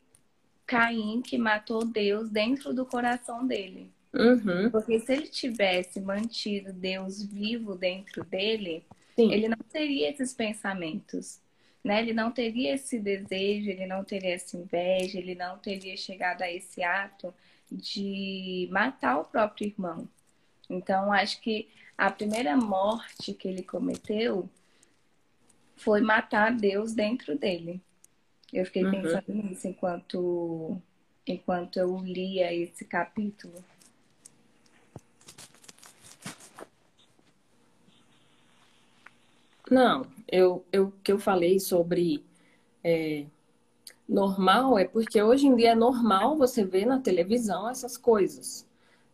Caim 0.68 1.22
que 1.22 1.38
matou 1.38 1.86
Deus 1.86 2.30
dentro 2.30 2.74
do 2.74 2.86
coração 2.86 3.48
dele. 3.48 3.92
Uhum. 4.14 4.70
Porque 4.70 5.00
se 5.00 5.14
ele 5.14 5.28
tivesse 5.28 6.02
mantido 6.02 6.74
Deus 6.74 7.24
vivo 7.24 7.76
dentro 7.76 8.24
dele, 8.26 8.86
Sim. 9.16 9.32
ele 9.32 9.48
não 9.48 9.58
teria 9.72 10.10
esses 10.10 10.34
pensamentos. 10.34 11.40
Né? 11.84 12.02
Ele 12.02 12.14
não 12.14 12.32
teria 12.32 12.76
esse 12.76 13.00
desejo, 13.00 13.70
ele 13.70 13.88
não 13.88 14.04
teria 14.04 14.36
essa 14.36 14.58
inveja, 14.58 15.18
ele 15.18 15.36
não 15.36 15.58
teria 15.58 15.96
chegado 15.96 16.42
a 16.42 16.52
esse 16.52 16.84
ato 16.84 17.34
de 17.72 18.68
matar 18.72 19.20
o 19.20 19.26
próprio 19.26 19.68
irmão. 19.68 20.08
Então, 20.70 21.14
acho 21.14 21.40
que 21.42 21.70
a 21.98 22.12
primeira 22.12 22.58
morte 22.58 23.34
que 23.34 23.48
ele 23.48 23.64
cometeu 23.64 24.50
foi 25.78 26.02
matar 26.02 26.52
Deus 26.52 26.94
dentro 26.94 27.38
dele. 27.38 27.82
Eu 28.52 28.66
fiquei 28.66 28.86
uhum. 28.86 28.92
pensando 28.92 29.34
nisso 29.34 29.68
enquanto, 29.68 30.82
enquanto 31.26 31.78
eu 31.78 31.98
lia 31.98 32.54
esse 32.54 32.86
capítulo. 32.86 33.64
Não, 39.70 40.08
eu, 40.28 40.66
eu 40.72 40.94
que 41.04 41.12
eu 41.12 41.20
falei 41.20 41.60
sobre 41.60 42.24
é, 42.82 43.26
normal 44.08 44.80
é 44.80 44.86
porque 44.86 45.22
hoje 45.22 45.48
em 45.48 45.56
dia 45.56 45.72
é 45.72 45.76
normal 45.76 46.38
você 46.38 46.64
ver 46.64 46.86
na 46.86 47.00
televisão 47.00 47.70
essas 47.70 47.98
coisas. 47.98 48.66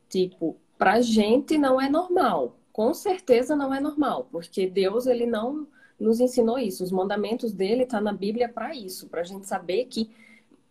Tipo, 0.08 0.56
pra 0.78 1.02
gente 1.02 1.58
não 1.58 1.82
é 1.82 1.90
normal. 1.90 2.56
Com 2.72 2.94
certeza 2.94 3.56
não 3.56 3.74
é 3.74 3.80
normal, 3.80 4.28
porque 4.32 4.68
Deus 4.68 5.08
ele 5.08 5.25
não 5.25 5.68
nos 6.00 6.20
ensinou 6.20 6.58
isso. 6.58 6.84
Os 6.84 6.92
mandamentos 6.92 7.54
dele 7.54 7.86
tá 7.86 8.02
na 8.02 8.14
Bíblia 8.14 8.50
para 8.50 8.76
isso, 8.76 9.08
para 9.08 9.22
a 9.22 9.26
gente 9.26 9.48
saber 9.48 9.86
que 9.86 10.10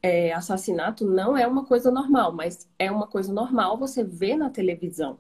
é, 0.03 0.33
assassinato 0.33 1.07
não 1.07 1.37
é 1.37 1.47
uma 1.47 1.65
coisa 1.65 1.91
normal, 1.91 2.33
mas 2.33 2.69
é 2.79 2.91
uma 2.91 3.07
coisa 3.07 3.33
normal 3.33 3.79
você 3.79 4.03
ver 4.03 4.37
na 4.37 4.51
televisão. 4.51 5.19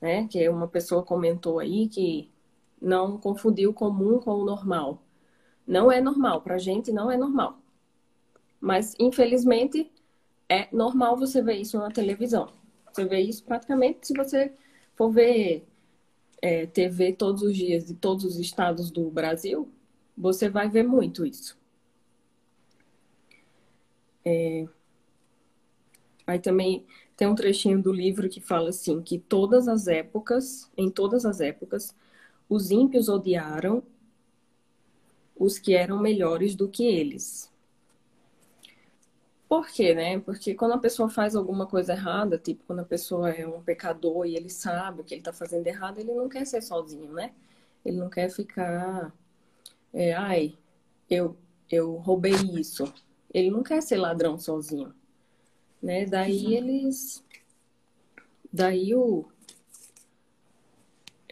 Né? 0.00 0.26
Que 0.28 0.48
uma 0.48 0.66
pessoa 0.66 1.02
comentou 1.02 1.58
aí 1.58 1.86
que 1.88 2.30
não 2.80 3.18
confundiu 3.18 3.70
o 3.70 3.74
comum 3.74 4.18
com 4.18 4.32
o 4.32 4.44
normal. 4.44 5.02
Não 5.66 5.92
é 5.92 6.00
normal, 6.00 6.40
pra 6.40 6.58
gente 6.58 6.90
não 6.90 7.10
é 7.10 7.16
normal. 7.16 7.58
Mas, 8.58 8.94
infelizmente, 8.98 9.90
é 10.48 10.68
normal 10.72 11.16
você 11.16 11.42
ver 11.42 11.56
isso 11.56 11.78
na 11.78 11.90
televisão. 11.90 12.48
Você 12.92 13.04
vê 13.04 13.20
isso 13.20 13.44
praticamente 13.44 14.06
se 14.06 14.14
você 14.14 14.52
for 14.96 15.10
ver 15.10 15.66
é, 16.42 16.66
TV 16.66 17.12
todos 17.12 17.42
os 17.42 17.56
dias 17.56 17.86
de 17.86 17.94
todos 17.94 18.24
os 18.24 18.38
estados 18.38 18.90
do 18.90 19.10
Brasil, 19.10 19.68
você 20.16 20.48
vai 20.48 20.68
ver 20.68 20.84
muito 20.84 21.24
isso. 21.24 21.58
É... 24.24 24.66
Aí 26.26 26.38
também 26.38 26.86
tem 27.16 27.26
um 27.26 27.34
trechinho 27.34 27.82
do 27.82 27.92
livro 27.92 28.28
que 28.28 28.40
fala 28.40 28.70
assim, 28.70 29.02
que 29.02 29.18
todas 29.18 29.68
as 29.68 29.88
épocas, 29.88 30.70
em 30.76 30.90
todas 30.90 31.24
as 31.24 31.40
épocas, 31.40 31.94
os 32.48 32.70
ímpios 32.70 33.08
odiaram 33.08 33.82
os 35.36 35.58
que 35.58 35.74
eram 35.74 35.98
melhores 35.98 36.54
do 36.54 36.68
que 36.68 36.84
eles. 36.84 37.49
Por 39.50 39.66
quê, 39.66 39.96
né? 39.96 40.20
Porque 40.20 40.54
quando 40.54 40.74
a 40.74 40.78
pessoa 40.78 41.10
faz 41.10 41.34
alguma 41.34 41.66
coisa 41.66 41.92
errada, 41.92 42.38
tipo 42.38 42.62
quando 42.68 42.78
a 42.78 42.84
pessoa 42.84 43.30
é 43.30 43.44
um 43.44 43.60
pecador 43.60 44.24
e 44.24 44.36
ele 44.36 44.48
sabe 44.48 45.00
o 45.00 45.04
que 45.04 45.12
ele 45.12 45.22
está 45.22 45.32
fazendo 45.32 45.66
errado, 45.66 45.98
ele 45.98 46.14
não 46.14 46.28
quer 46.28 46.46
ser 46.46 46.62
sozinho, 46.62 47.12
né? 47.12 47.34
Ele 47.84 47.96
não 47.96 48.08
quer 48.08 48.30
ficar, 48.30 49.12
é, 49.92 50.12
ai, 50.12 50.56
eu, 51.10 51.36
eu 51.68 51.96
roubei 51.96 52.32
isso. 52.60 52.84
Ele 53.34 53.50
não 53.50 53.64
quer 53.64 53.82
ser 53.82 53.96
ladrão 53.96 54.38
sozinho, 54.38 54.94
né? 55.82 56.06
Daí 56.06 56.46
uhum. 56.46 56.52
eles, 56.52 57.24
daí 58.52 58.94
o, 58.94 59.26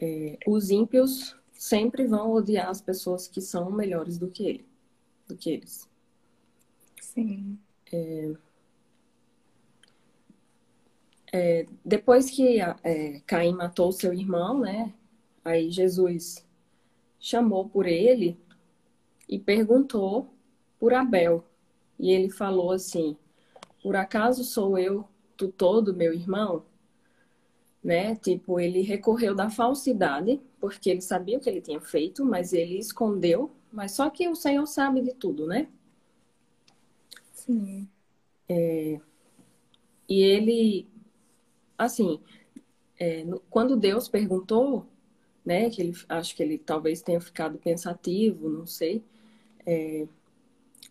é, 0.01 0.39
os 0.45 0.71
ímpios 0.71 1.37
sempre 1.53 2.05
vão 2.05 2.33
odiar 2.33 2.69
as 2.69 2.81
pessoas 2.81 3.29
que 3.29 3.41
são 3.41 3.71
melhores 3.71 4.19
do 4.19 4.29
que 4.29 4.45
ele, 4.45 4.67
do 5.29 5.37
que 5.37 5.51
eles. 5.51 5.89
Sim. 7.01 7.57
É, 7.93 8.35
é, 11.33 11.67
depois 11.85 12.31
que 12.31 12.61
é, 12.61 13.21
Caim 13.27 13.53
matou 13.53 13.93
seu 13.93 14.13
irmão, 14.13 14.61
né? 14.61 14.95
Aí 15.45 15.71
Jesus 15.71 16.47
chamou 17.19 17.69
por 17.69 17.87
ele 17.87 18.39
e 19.29 19.39
perguntou 19.39 20.33
por 20.79 20.95
Abel. 20.95 21.45
E 21.99 22.11
ele 22.11 22.31
falou 22.31 22.73
assim: 22.73 23.17
Por 23.83 23.97
acaso 23.97 24.45
sou 24.45 24.79
eu 24.79 25.07
tutor 25.37 25.83
do 25.83 25.95
meu 25.95 26.13
irmão? 26.13 26.65
Né? 27.83 28.17
Tipo, 28.17 28.59
ele 28.59 28.83
recorreu 28.83 29.35
da 29.35 29.49
falsidade, 29.51 30.41
porque 30.61 30.91
ele 30.91 31.01
sabia 31.01 31.39
o 31.39 31.41
que 31.41 31.49
ele 31.49 31.61
tinha 31.61 31.81
feito, 31.81 32.25
mas 32.25 32.53
ele 32.53 32.79
escondeu. 32.79 33.51
Mas 33.73 33.93
só 33.93 34.11
que 34.11 34.29
o 34.29 34.35
Senhor 34.35 34.67
sabe 34.67 35.01
de 35.03 35.15
tudo, 35.15 35.47
né? 35.47 35.69
Sim. 37.49 37.89
É, 38.49 39.01
e 40.09 40.21
ele, 40.23 40.89
assim, 41.79 42.21
é, 43.01 43.25
quando 43.51 43.77
Deus 43.77 44.09
perguntou, 44.09 44.87
né, 45.45 45.71
que 45.71 45.83
ele, 45.83 45.95
acho 46.09 46.37
que 46.37 46.43
ele 46.43 46.59
talvez 46.59 47.03
tenha 47.03 47.21
ficado 47.21 47.59
pensativo, 47.59 48.49
não 48.51 48.67
sei, 48.67 49.05
é, 49.67 50.09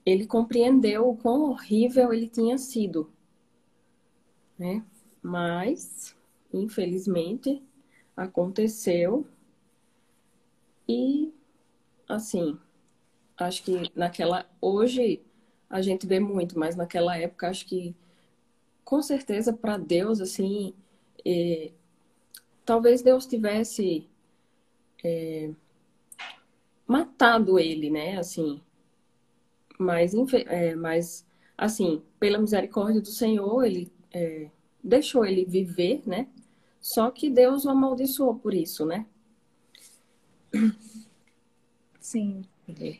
ele 0.06 0.28
compreendeu 0.28 1.10
o 1.10 1.18
quão 1.18 1.52
horrível 1.52 2.14
ele 2.14 2.28
tinha 2.30 2.58
sido, 2.58 3.12
né? 4.58 4.84
Mas, 5.22 6.16
infelizmente, 6.54 7.62
aconteceu 8.16 9.26
e, 10.88 11.34
assim, 12.10 12.58
acho 13.38 13.64
que 13.64 13.92
naquela 13.96 14.48
hoje 14.62 15.22
a 15.70 15.82
gente 15.82 16.08
vê 16.08 16.20
muito, 16.20 16.58
mas 16.58 16.76
naquela 16.76 17.18
época 17.18 17.50
acho 17.50 17.66
que 17.66 17.96
com 18.84 19.02
certeza 19.02 19.52
para 19.52 19.78
Deus 19.78 20.22
assim, 20.22 20.74
é, 21.26 21.72
talvez 22.66 23.02
Deus 23.02 23.26
tivesse 23.26 24.08
é, 25.04 25.52
matado 26.88 27.60
ele, 27.60 27.90
né? 27.90 28.18
Assim, 28.18 28.62
mas, 29.78 30.14
é, 30.48 30.76
mas 30.76 31.26
assim, 31.58 32.02
pela 32.20 32.38
misericórdia 32.38 33.02
do 33.02 33.08
Senhor, 33.08 33.64
ele 33.64 33.92
é, 34.12 34.50
deixou 34.84 35.26
ele 35.26 35.46
viver, 35.46 36.02
né? 36.06 36.28
Só 36.80 37.12
que 37.12 37.30
Deus 37.30 37.66
o 37.66 37.70
amaldiçoou 37.70 38.36
por 38.36 38.54
isso, 38.54 38.86
né? 38.86 39.06
Sim. 42.00 42.46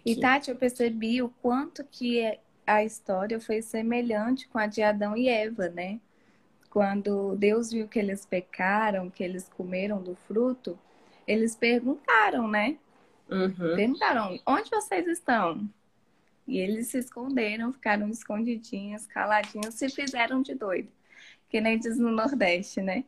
E 0.06 0.16
Tati, 0.16 0.50
eu 0.50 0.56
percebi 0.56 1.22
o 1.22 1.30
quanto 1.42 1.84
que 1.84 2.40
a 2.68 2.84
história 2.84 3.40
foi 3.40 3.62
semelhante 3.62 4.48
com 4.50 4.60
a 4.60 4.68
de 4.68 4.84
Adão 4.84 5.16
e 5.16 5.30
Eva, 5.30 5.70
né? 5.70 6.00
Quando 6.70 7.36
Deus 7.38 7.72
viu 7.72 7.88
que 7.88 7.98
eles 7.98 8.26
pecaram, 8.26 9.10
que 9.10 9.24
eles 9.24 9.50
comeram 9.50 10.04
do 10.04 10.16
fruto, 10.28 10.78
eles 11.26 11.56
perguntaram, 11.56 12.48
né? 12.48 12.78
Uhum. 13.30 13.76
Perguntaram, 13.76 14.38
onde 14.46 14.70
vocês 14.70 15.08
estão? 15.08 15.68
E 16.46 16.58
eles 16.60 16.88
se 16.88 16.98
esconderam, 17.00 17.72
ficaram 17.74 18.10
escondidinhos, 18.10 19.06
caladinhos, 19.06 19.76
se 19.76 19.90
fizeram 19.90 20.42
de 20.42 20.54
doido. 20.54 20.90
Que 21.50 21.62
nem 21.62 21.80
diz 21.80 21.98
no 21.98 22.12
Nordeste, 22.12 22.82
né? 22.82 23.06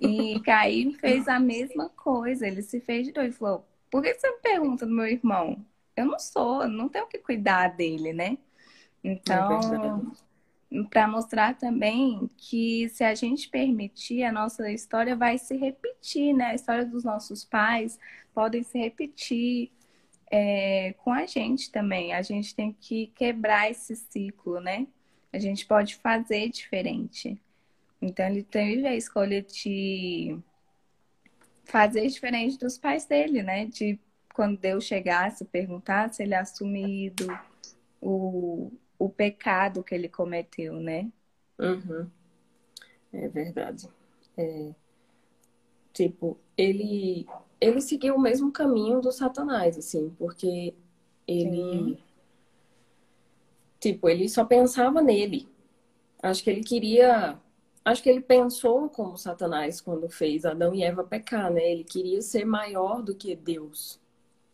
E 0.00 0.40
Caim 0.44 0.92
fez 0.94 1.28
a 1.28 1.38
mesma 1.38 1.88
coisa, 1.90 2.46
ele 2.46 2.62
se 2.62 2.80
fez 2.80 3.06
de 3.06 3.12
doido. 3.12 3.32
Falou, 3.34 3.64
por 3.90 4.02
que 4.02 4.14
você 4.14 4.30
me 4.30 4.38
pergunta 4.40 4.84
do 4.84 4.92
meu 4.92 5.06
irmão? 5.06 5.64
Eu 5.96 6.06
não 6.06 6.18
sou, 6.18 6.68
não 6.68 6.88
tenho 6.88 7.06
que 7.06 7.18
cuidar 7.18 7.68
dele, 7.68 8.12
né? 8.12 8.38
Então, 9.06 10.12
é 10.72 10.82
para 10.90 11.06
mostrar 11.06 11.56
também 11.56 12.28
que 12.36 12.88
se 12.88 13.04
a 13.04 13.14
gente 13.14 13.48
permitir, 13.48 14.24
a 14.24 14.32
nossa 14.32 14.70
história 14.70 15.14
vai 15.14 15.38
se 15.38 15.56
repetir, 15.56 16.34
né? 16.34 16.46
A 16.46 16.54
história 16.54 16.84
dos 16.84 17.04
nossos 17.04 17.44
pais 17.44 17.98
podem 18.34 18.64
se 18.64 18.76
repetir 18.76 19.70
é, 20.30 20.92
com 20.98 21.12
a 21.12 21.24
gente 21.24 21.70
também. 21.70 22.12
A 22.12 22.20
gente 22.20 22.54
tem 22.54 22.72
que 22.72 23.06
quebrar 23.14 23.70
esse 23.70 23.94
ciclo, 23.94 24.60
né? 24.60 24.88
A 25.32 25.38
gente 25.38 25.64
pode 25.64 25.94
fazer 25.96 26.48
diferente. 26.48 27.40
Então, 28.02 28.26
ele 28.26 28.42
teve 28.42 28.86
a 28.88 28.96
escolha 28.96 29.40
de 29.40 30.36
fazer 31.64 32.08
diferente 32.08 32.58
dos 32.58 32.76
pais 32.76 33.04
dele, 33.04 33.42
né? 33.42 33.66
De 33.66 33.98
quando 34.34 34.58
Deus 34.58 34.84
chegasse, 34.84 35.44
perguntasse, 35.44 36.22
ele 36.22 36.34
assumido 36.34 37.26
o, 38.00 38.70
o 38.98 39.08
pecado 39.08 39.82
que 39.82 39.94
ele 39.94 40.08
cometeu, 40.08 40.74
né? 40.74 41.10
Uhum. 41.58 42.10
É 43.12 43.28
verdade. 43.28 43.88
É, 44.36 44.74
tipo, 45.92 46.38
ele 46.56 47.26
ele 47.60 47.80
seguiu 47.80 48.16
o 48.16 48.20
mesmo 48.20 48.52
caminho 48.52 49.00
do 49.00 49.10
Satanás, 49.10 49.78
assim, 49.78 50.10
porque 50.18 50.74
ele 51.26 51.96
Sim. 51.96 51.98
tipo, 53.80 54.08
ele 54.08 54.28
só 54.28 54.44
pensava 54.44 55.00
nele. 55.02 55.48
Acho 56.22 56.42
que 56.42 56.50
ele 56.50 56.62
queria, 56.62 57.38
acho 57.84 58.02
que 58.02 58.08
ele 58.10 58.20
pensou 58.20 58.88
como 58.90 59.16
Satanás 59.16 59.80
quando 59.80 60.08
fez 60.08 60.44
Adão 60.44 60.74
e 60.74 60.82
Eva 60.82 61.04
pecar, 61.04 61.50
né? 61.52 61.70
Ele 61.72 61.84
queria 61.84 62.20
ser 62.22 62.44
maior 62.44 63.02
do 63.02 63.14
que 63.14 63.34
Deus. 63.36 64.00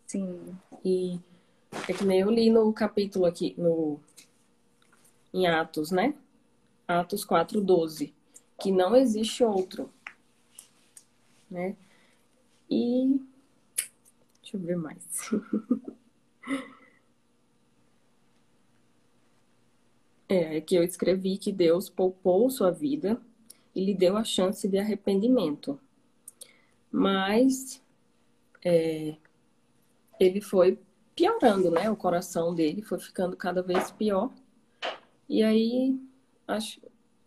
Sim. 0.06 0.56
E 0.84 1.18
é 1.88 1.92
que 1.92 2.04
nem 2.04 2.20
eu 2.20 2.30
li 2.30 2.50
no 2.50 2.72
capítulo 2.72 3.24
aqui, 3.26 3.54
no 3.58 4.00
em 5.32 5.46
Atos, 5.46 5.90
né? 5.90 6.14
Atos 6.86 7.24
4:12, 7.24 8.12
que 8.60 8.70
não 8.70 8.94
existe 8.94 9.42
outro, 9.42 9.90
né? 11.50 11.76
E 12.70 13.20
deixa 14.42 14.56
eu 14.56 14.60
ver 14.60 14.76
mais. 14.76 15.30
é, 20.28 20.56
é 20.56 20.60
que 20.60 20.74
eu 20.74 20.82
escrevi 20.82 21.36
que 21.38 21.52
Deus 21.52 21.88
poupou 21.90 22.50
sua 22.50 22.70
vida 22.70 23.20
e 23.74 23.84
lhe 23.84 23.94
deu 23.94 24.16
a 24.16 24.24
chance 24.24 24.66
de 24.68 24.78
arrependimento. 24.78 25.78
Mas 26.90 27.82
é, 28.64 29.16
ele 30.20 30.40
foi 30.40 30.78
piorando, 31.14 31.70
né? 31.70 31.90
O 31.90 31.96
coração 31.96 32.54
dele 32.54 32.82
foi 32.82 32.98
ficando 32.98 33.36
cada 33.36 33.62
vez 33.62 33.90
pior. 33.90 34.30
E 35.32 35.42
aí, 35.42 35.98
acho, 36.46 36.78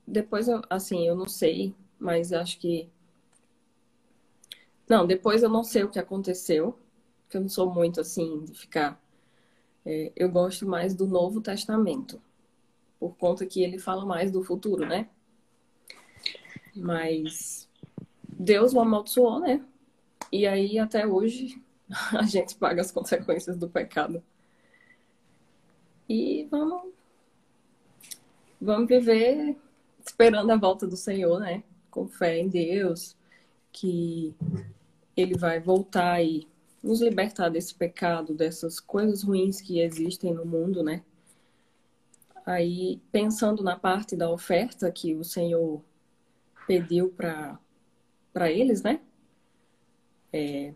depois, 0.05 0.47
eu, 0.47 0.61
assim, 0.69 1.07
eu 1.07 1.15
não 1.15 1.27
sei, 1.27 1.73
mas 1.97 2.31
acho 2.31 2.59
que. 2.59 2.87
Não, 4.87 5.07
depois 5.07 5.41
eu 5.41 5.49
não 5.49 5.63
sei 5.63 5.83
o 5.83 5.89
que 5.89 5.97
aconteceu, 5.97 6.77
porque 7.23 7.37
eu 7.37 7.41
não 7.41 7.49
sou 7.49 7.73
muito 7.73 7.99
assim 7.99 8.43
de 8.43 8.53
ficar. 8.53 9.01
É, 9.83 10.11
eu 10.15 10.29
gosto 10.29 10.67
mais 10.67 10.93
do 10.93 11.07
Novo 11.07 11.41
Testamento, 11.41 12.21
por 12.99 13.15
conta 13.17 13.43
que 13.43 13.63
ele 13.63 13.79
fala 13.79 14.05
mais 14.05 14.31
do 14.31 14.43
futuro, 14.43 14.85
né? 14.85 15.09
Mas 16.75 17.67
Deus 18.29 18.71
o 18.75 18.79
amaldiçoou, 18.79 19.39
né? 19.39 19.65
E 20.31 20.45
aí, 20.45 20.77
até 20.77 21.07
hoje, 21.07 21.59
a 22.13 22.21
gente 22.23 22.55
paga 22.55 22.81
as 22.81 22.91
consequências 22.91 23.57
do 23.57 23.67
pecado. 23.67 24.23
E 26.07 26.47
vamos, 26.51 26.94
vamos 28.65 28.87
viver 28.87 29.55
esperando 30.05 30.51
a 30.51 30.57
volta 30.57 30.87
do 30.87 30.97
Senhor, 30.97 31.39
né? 31.39 31.63
Com 31.89 32.07
fé 32.07 32.39
em 32.39 32.49
Deus, 32.49 33.15
que 33.71 34.33
Ele 35.15 35.37
vai 35.37 35.59
voltar 35.59 36.21
e 36.21 36.47
nos 36.83 37.01
libertar 37.01 37.49
desse 37.49 37.73
pecado, 37.73 38.33
dessas 38.33 38.79
coisas 38.79 39.23
ruins 39.23 39.61
que 39.61 39.79
existem 39.79 40.33
no 40.33 40.45
mundo, 40.45 40.83
né? 40.83 41.03
Aí, 42.45 43.01
pensando 43.11 43.63
na 43.63 43.75
parte 43.77 44.15
da 44.15 44.29
oferta 44.29 44.91
que 44.91 45.15
o 45.15 45.23
Senhor 45.23 45.81
pediu 46.67 47.09
para 47.09 47.59
eles, 48.51 48.83
né? 48.83 48.99
É, 50.31 50.73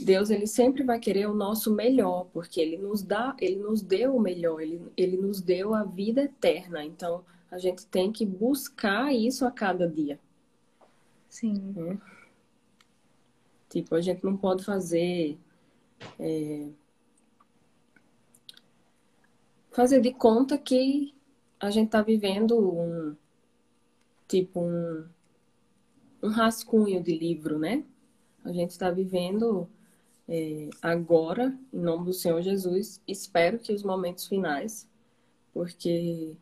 Deus 0.00 0.30
ele 0.30 0.46
sempre 0.46 0.82
vai 0.84 0.98
querer 0.98 1.26
o 1.28 1.34
nosso 1.34 1.74
melhor, 1.74 2.26
porque 2.32 2.60
ele 2.60 2.76
nos 2.76 3.02
dá, 3.02 3.36
ele 3.40 3.56
nos 3.56 3.82
deu 3.82 4.14
o 4.14 4.20
melhor, 4.20 4.60
ele, 4.60 4.80
ele 4.96 5.16
nos 5.16 5.40
deu 5.40 5.74
a 5.74 5.84
vida 5.84 6.22
eterna. 6.22 6.84
Então, 6.84 7.24
a 7.50 7.58
gente 7.58 7.86
tem 7.86 8.12
que 8.12 8.24
buscar 8.24 9.12
isso 9.12 9.44
a 9.44 9.50
cada 9.50 9.88
dia. 9.88 10.20
Sim. 11.28 11.74
É. 11.76 11.96
Tipo, 13.68 13.94
a 13.94 14.00
gente 14.00 14.24
não 14.24 14.36
pode 14.36 14.64
fazer 14.64 15.38
é, 16.18 16.68
fazer 19.70 20.00
de 20.00 20.12
conta 20.12 20.56
que 20.56 21.14
a 21.60 21.70
gente 21.70 21.86
está 21.86 22.02
vivendo 22.02 22.58
um 22.58 23.16
tipo 24.26 24.60
um, 24.60 25.06
um 26.22 26.28
rascunho 26.28 27.02
de 27.02 27.16
livro, 27.16 27.58
né? 27.58 27.84
A 28.44 28.52
gente 28.52 28.70
está 28.70 28.90
vivendo 28.90 29.68
é, 30.28 30.68
agora, 30.82 31.58
em 31.72 31.78
nome 31.78 32.04
do 32.04 32.12
Senhor 32.12 32.42
Jesus, 32.42 33.00
espero 33.08 33.58
que 33.58 33.72
os 33.72 33.82
momentos 33.82 34.26
finais, 34.26 34.86
porque 35.54 36.36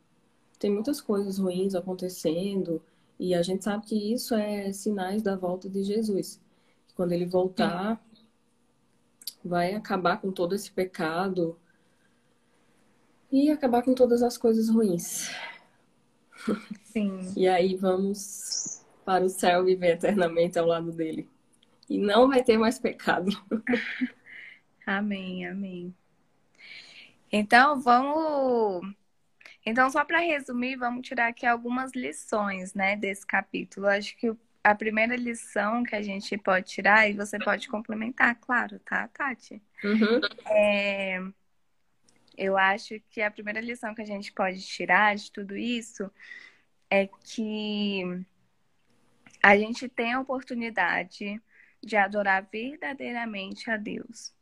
tem 0.59 0.73
muitas 0.73 1.01
coisas 1.01 1.39
ruins 1.39 1.75
acontecendo 1.75 2.83
e 3.19 3.33
a 3.33 3.43
gente 3.43 3.63
sabe 3.63 3.87
que 3.87 4.13
isso 4.13 4.35
é 4.35 4.73
sinais 4.73 5.23
da 5.23 5.37
volta 5.37 5.69
de 5.71 5.85
Jesus. 5.85 6.41
Quando 6.97 7.13
ele 7.13 7.27
voltar, 7.27 8.05
vai 9.45 9.75
acabar 9.75 10.21
com 10.21 10.33
todo 10.33 10.55
esse 10.55 10.73
pecado 10.73 11.57
e 13.31 13.51
acabar 13.51 13.83
com 13.85 13.95
todas 13.95 14.21
as 14.21 14.37
coisas 14.37 14.69
ruins. 14.69 15.31
Sim. 16.83 17.21
E 17.37 17.47
aí 17.47 17.77
vamos 17.77 18.83
para 19.05 19.25
o 19.25 19.29
céu 19.29 19.65
viver 19.65 19.93
eternamente 19.93 20.59
ao 20.59 20.67
lado 20.67 20.91
dele 20.91 21.29
e 21.89 21.99
não 21.99 22.29
vai 22.29 22.43
ter 22.43 22.59
mais 22.59 22.79
pecado. 22.79 23.31
amém, 24.87 25.47
amém. 25.47 25.95
Então, 27.31 27.81
vamos. 27.81 28.95
Então, 29.65 29.91
só 29.91 30.05
para 30.05 30.21
resumir, 30.21 30.77
vamos 30.77 31.07
tirar 31.07 31.29
aqui 31.29 31.45
algumas 31.45 31.93
lições, 31.93 32.73
né, 32.75 32.97
desse 32.97 33.27
capítulo. 33.27 33.89
Acho 33.89 34.17
que 34.17 34.33
a 34.63 34.75
primeira 34.75 35.17
lição 35.17 35.83
que 35.83 35.95
a 35.95 36.03
gente 36.03 36.37
pode 36.39 36.67
tirar, 36.67 37.09
e 37.09 37.15
você 37.15 37.39
pode 37.39 37.69
complementar, 37.69 38.35
claro, 38.41 38.79
tá, 38.81 39.09
Tati? 39.09 39.63
Uhum. 39.85 40.21
É, 40.49 41.21
eu 42.37 42.57
acho 42.57 43.01
que 43.11 43.23
a 43.23 43.31
primeira 43.31 43.61
lição 43.61 43.95
que 43.95 44.03
a 44.03 44.07
gente 44.07 44.33
pode 44.33 44.61
tirar 44.61 45.15
de 45.17 45.31
tudo 45.31 45.57
isso 45.57 46.11
é 46.91 47.07
que 47.07 48.03
a 49.43 49.57
gente 49.57 49.89
tem 49.89 50.13
a 50.13 50.21
oportunidade 50.21 51.41
de 51.87 51.97
adorar 51.97 52.47
verdadeiramente 52.51 53.71
a 53.71 53.77
Deus. 53.77 54.35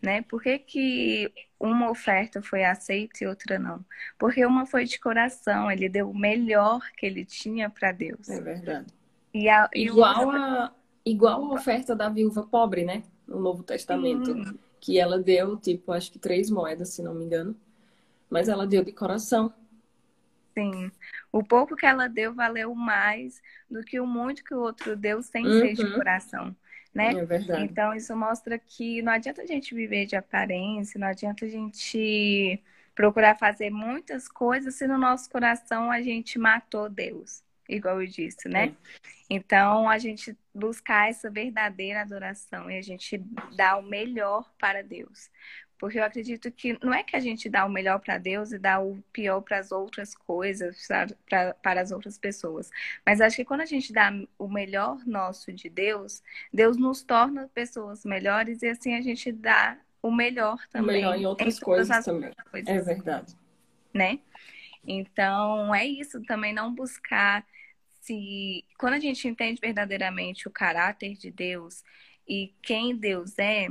Né? 0.00 0.22
Por 0.22 0.42
que, 0.42 0.58
que 0.58 1.32
uma 1.58 1.90
oferta 1.90 2.40
foi 2.40 2.64
aceita 2.64 3.24
e 3.24 3.26
outra 3.26 3.58
não? 3.58 3.84
Porque 4.18 4.44
uma 4.46 4.64
foi 4.64 4.84
de 4.84 5.00
coração, 5.00 5.70
ele 5.70 5.88
deu 5.88 6.08
o 6.08 6.16
melhor 6.16 6.80
que 6.96 7.06
ele 7.06 7.24
tinha 7.24 7.68
para 7.68 7.92
Deus. 7.92 8.28
É 8.28 8.40
verdade. 8.40 8.86
E 9.34 9.48
a, 9.48 9.68
igual, 9.74 10.30
a, 10.30 10.72
igual 11.04 11.44
a 11.44 11.54
oferta 11.54 11.96
da 11.96 12.08
viúva 12.08 12.46
pobre, 12.46 12.84
né? 12.84 13.02
No 13.26 13.40
Novo 13.40 13.62
Testamento. 13.62 14.32
Sim. 14.32 14.58
que 14.80 14.98
ela 14.98 15.18
deu, 15.18 15.56
tipo, 15.56 15.90
acho 15.90 16.12
que 16.12 16.18
três 16.18 16.48
moedas, 16.48 16.90
se 16.90 17.02
não 17.02 17.14
me 17.14 17.24
engano. 17.24 17.56
Mas 18.30 18.48
ela 18.48 18.66
deu 18.66 18.84
de 18.84 18.92
coração. 18.92 19.52
Sim. 20.54 20.90
O 21.30 21.42
pouco 21.42 21.74
que 21.74 21.84
ela 21.84 22.08
deu 22.08 22.32
valeu 22.32 22.74
mais 22.74 23.42
do 23.70 23.82
que 23.82 23.98
o 23.98 24.06
muito 24.06 24.44
que 24.44 24.54
o 24.54 24.60
outro 24.60 24.96
deu 24.96 25.20
sem 25.22 25.44
uhum. 25.44 25.60
ser 25.60 25.74
de 25.74 25.94
coração. 25.94 26.56
Né? 26.96 27.12
É 27.12 27.24
verdade. 27.24 27.62
Então, 27.62 27.94
isso 27.94 28.16
mostra 28.16 28.58
que 28.58 29.02
não 29.02 29.12
adianta 29.12 29.42
a 29.42 29.46
gente 29.46 29.74
viver 29.74 30.06
de 30.06 30.16
aparência, 30.16 30.98
não 30.98 31.08
adianta 31.08 31.44
a 31.44 31.48
gente 31.48 32.62
procurar 32.94 33.36
fazer 33.36 33.68
muitas 33.68 34.26
coisas 34.26 34.74
se 34.74 34.86
no 34.86 34.96
nosso 34.96 35.28
coração 35.28 35.90
a 35.90 36.00
gente 36.00 36.38
matou 36.38 36.88
Deus, 36.88 37.42
igual 37.68 38.00
eu 38.00 38.06
disse, 38.06 38.48
né? 38.48 38.68
É. 38.68 38.72
Então, 39.28 39.90
a 39.90 39.98
gente 39.98 40.34
buscar 40.54 41.10
essa 41.10 41.28
verdadeira 41.28 42.00
adoração 42.00 42.70
e 42.70 42.78
a 42.78 42.82
gente 42.82 43.18
dar 43.54 43.76
o 43.76 43.82
melhor 43.82 44.50
para 44.58 44.82
Deus. 44.82 45.28
Porque 45.78 45.98
eu 45.98 46.04
acredito 46.04 46.50
que 46.50 46.78
não 46.82 46.92
é 46.92 47.02
que 47.02 47.14
a 47.14 47.20
gente 47.20 47.48
dá 47.48 47.64
o 47.66 47.70
melhor 47.70 47.98
para 47.98 48.16
Deus 48.16 48.52
e 48.52 48.58
dá 48.58 48.80
o 48.80 49.02
pior 49.12 49.40
para 49.42 49.58
as 49.58 49.70
outras 49.70 50.14
coisas, 50.14 50.88
pra, 51.28 51.54
para 51.54 51.80
as 51.80 51.90
outras 51.90 52.18
pessoas. 52.18 52.70
Mas 53.04 53.20
acho 53.20 53.36
que 53.36 53.44
quando 53.44 53.60
a 53.60 53.66
gente 53.66 53.92
dá 53.92 54.10
o 54.38 54.48
melhor 54.48 55.04
nosso 55.06 55.52
de 55.52 55.68
Deus, 55.68 56.22
Deus 56.52 56.76
nos 56.76 57.02
torna 57.02 57.48
pessoas 57.52 58.04
melhores 58.04 58.62
e 58.62 58.68
assim 58.68 58.94
a 58.94 59.02
gente 59.02 59.30
dá 59.30 59.78
o 60.00 60.10
melhor 60.10 60.58
também. 60.70 60.96
O 60.96 60.98
melhor 61.00 61.18
em 61.18 61.26
outras 61.26 61.58
em 61.58 61.60
coisas 61.60 62.04
também. 62.04 62.32
Coisas, 62.50 62.68
é 62.68 62.80
verdade. 62.80 63.36
Né? 63.92 64.20
Então, 64.86 65.74
é 65.74 65.84
isso 65.84 66.22
também, 66.22 66.52
não 66.52 66.74
buscar 66.74 67.44
se. 68.00 68.64
Quando 68.78 68.94
a 68.94 69.00
gente 69.00 69.26
entende 69.26 69.60
verdadeiramente 69.60 70.46
o 70.46 70.50
caráter 70.50 71.14
de 71.16 71.30
Deus 71.30 71.82
e 72.26 72.54
quem 72.62 72.96
Deus 72.96 73.38
é 73.38 73.68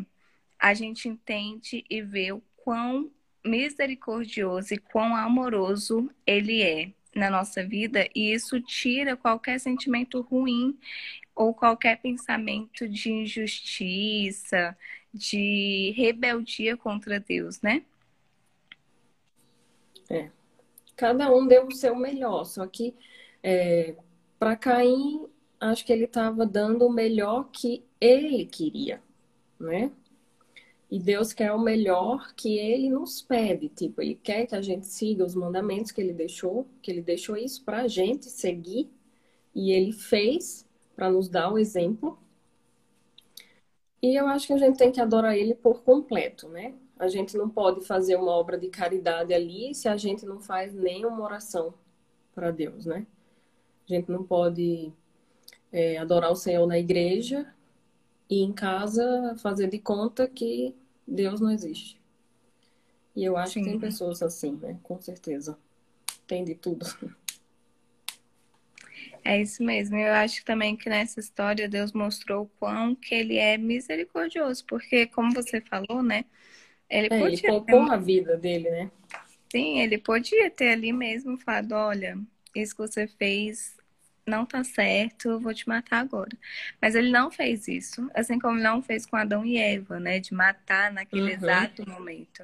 a 0.65 0.73
gente 0.73 1.07
entende 1.07 1.85
e 1.87 2.01
vê 2.01 2.31
o 2.31 2.41
quão 2.57 3.11
misericordioso 3.45 4.73
e 4.73 4.79
quão 4.79 5.15
amoroso 5.15 6.09
ele 6.25 6.63
é 6.63 6.91
na 7.13 7.29
nossa 7.29 7.63
vida, 7.63 8.09
e 8.15 8.33
isso 8.33 8.59
tira 8.59 9.15
qualquer 9.15 9.59
sentimento 9.59 10.21
ruim 10.21 10.75
ou 11.35 11.53
qualquer 11.53 12.01
pensamento 12.01 12.89
de 12.89 13.11
injustiça, 13.11 14.75
de 15.13 15.93
rebeldia 15.95 16.75
contra 16.75 17.19
Deus, 17.19 17.61
né? 17.61 17.85
É. 20.09 20.31
Cada 20.95 21.31
um 21.31 21.45
deu 21.45 21.67
o 21.67 21.75
seu 21.75 21.95
melhor, 21.95 22.43
só 22.43 22.65
que 22.65 22.95
é, 23.43 23.95
para 24.39 24.55
Caim, 24.55 25.27
acho 25.59 25.85
que 25.85 25.93
ele 25.93 26.05
estava 26.05 26.43
dando 26.43 26.87
o 26.87 26.91
melhor 26.91 27.51
que 27.51 27.85
ele 28.01 28.47
queria, 28.47 28.99
né? 29.59 29.91
E 30.95 30.99
Deus 30.99 31.33
quer 31.33 31.51
o 31.51 31.59
melhor 31.59 32.33
que 32.35 32.57
Ele 32.57 32.89
nos 32.89 33.21
pede. 33.21 33.67
Tipo, 33.67 34.01
Ele 34.01 34.15
quer 34.15 34.45
que 34.45 34.55
a 34.55 34.61
gente 34.61 34.87
siga 34.87 35.25
os 35.25 35.35
mandamentos 35.35 35.91
que 35.91 35.99
Ele 35.99 36.13
deixou, 36.13 36.65
que 36.81 36.89
Ele 36.89 37.01
deixou 37.01 37.35
isso 37.35 37.65
para 37.65 37.81
a 37.81 37.87
gente 37.89 38.29
seguir. 38.29 38.89
E 39.53 39.73
Ele 39.73 39.91
fez 39.91 40.65
para 40.95 41.11
nos 41.11 41.27
dar 41.27 41.51
o 41.51 41.59
exemplo. 41.59 42.17
E 44.01 44.15
eu 44.15 44.25
acho 44.25 44.47
que 44.47 44.53
a 44.53 44.57
gente 44.57 44.77
tem 44.77 44.89
que 44.89 45.01
adorar 45.01 45.35
Ele 45.35 45.53
por 45.53 45.83
completo, 45.83 46.47
né? 46.47 46.73
A 46.97 47.09
gente 47.09 47.35
não 47.35 47.49
pode 47.49 47.85
fazer 47.85 48.15
uma 48.15 48.31
obra 48.31 48.57
de 48.57 48.69
caridade 48.69 49.33
ali 49.33 49.75
se 49.75 49.89
a 49.89 49.97
gente 49.97 50.25
não 50.25 50.39
faz 50.39 50.73
nenhuma 50.73 51.25
oração 51.25 51.73
para 52.33 52.51
Deus, 52.51 52.85
né? 52.85 53.05
A 53.85 53.93
gente 53.93 54.09
não 54.09 54.23
pode 54.23 54.93
é, 55.73 55.97
adorar 55.97 56.31
o 56.31 56.37
Senhor 56.37 56.65
na 56.65 56.79
igreja 56.79 57.53
e 58.29 58.41
em 58.41 58.53
casa 58.53 59.35
fazer 59.39 59.69
de 59.69 59.77
conta 59.77 60.25
que 60.25 60.73
Deus 61.07 61.39
não 61.39 61.51
existe. 61.51 61.99
E 63.15 63.23
eu 63.23 63.37
acho 63.37 63.53
Sim. 63.53 63.63
que 63.63 63.69
tem 63.69 63.79
pessoas 63.79 64.21
assim, 64.21 64.57
né? 64.61 64.77
Com 64.83 64.99
certeza. 64.99 65.57
Tem 66.27 66.43
de 66.43 66.55
tudo. 66.55 66.85
É 69.23 69.41
isso 69.41 69.63
mesmo. 69.63 69.97
Eu 69.97 70.13
acho 70.13 70.43
também 70.45 70.75
que 70.75 70.89
nessa 70.89 71.19
história 71.19 71.67
Deus 71.67 71.91
mostrou 71.93 72.43
o 72.43 72.49
quão 72.59 72.93
que 72.93 73.15
ele 73.15 73.37
é 73.37 73.57
misericordioso, 73.57 74.63
porque 74.67 75.07
como 75.07 75.33
você 75.33 75.61
falou, 75.61 76.03
né? 76.03 76.25
Ele, 76.89 77.07
é, 77.07 77.19
podia 77.19 77.27
ele 77.27 77.47
poupou 77.47 77.85
ter... 77.85 77.91
a 77.91 77.97
vida 77.97 78.37
dele, 78.37 78.69
né? 78.69 78.91
Sim, 79.51 79.79
ele 79.79 79.97
podia 79.97 80.51
ter 80.51 80.69
ali 80.69 80.91
mesmo 80.91 81.37
falado, 81.37 81.71
olha, 81.71 82.19
isso 82.53 82.75
que 82.75 82.81
você 82.81 83.07
fez 83.07 83.75
não 84.27 84.45
tá 84.45 84.63
certo, 84.63 85.29
eu 85.29 85.39
vou 85.39 85.53
te 85.53 85.67
matar 85.67 85.99
agora. 85.99 86.35
Mas 86.81 86.95
ele 86.95 87.11
não 87.11 87.29
fez 87.29 87.67
isso, 87.67 88.09
assim 88.13 88.39
como 88.39 88.55
ele 88.55 88.63
não 88.63 88.81
fez 88.81 89.05
com 89.05 89.15
Adão 89.15 89.45
e 89.45 89.57
Eva, 89.57 89.99
né? 89.99 90.19
De 90.19 90.33
matar 90.33 90.91
naquele 90.91 91.23
uhum. 91.23 91.29
exato 91.29 91.87
momento. 91.87 92.43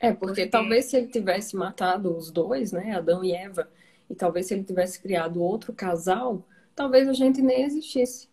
É, 0.00 0.12
porque, 0.12 0.26
porque, 0.26 0.46
talvez 0.46 0.86
se 0.86 0.96
ele 0.96 1.06
tivesse 1.06 1.54
matado 1.56 2.16
os 2.16 2.30
dois, 2.30 2.72
né? 2.72 2.96
Adão 2.96 3.24
e 3.24 3.32
Eva, 3.32 3.70
e 4.10 4.14
talvez 4.14 4.46
se 4.46 4.54
ele 4.54 4.64
tivesse 4.64 5.00
criado 5.00 5.40
outro 5.40 5.72
casal, 5.72 6.46
talvez 6.74 7.08
a 7.08 7.12
gente 7.12 7.40
nem 7.40 7.62
existisse. 7.62 8.28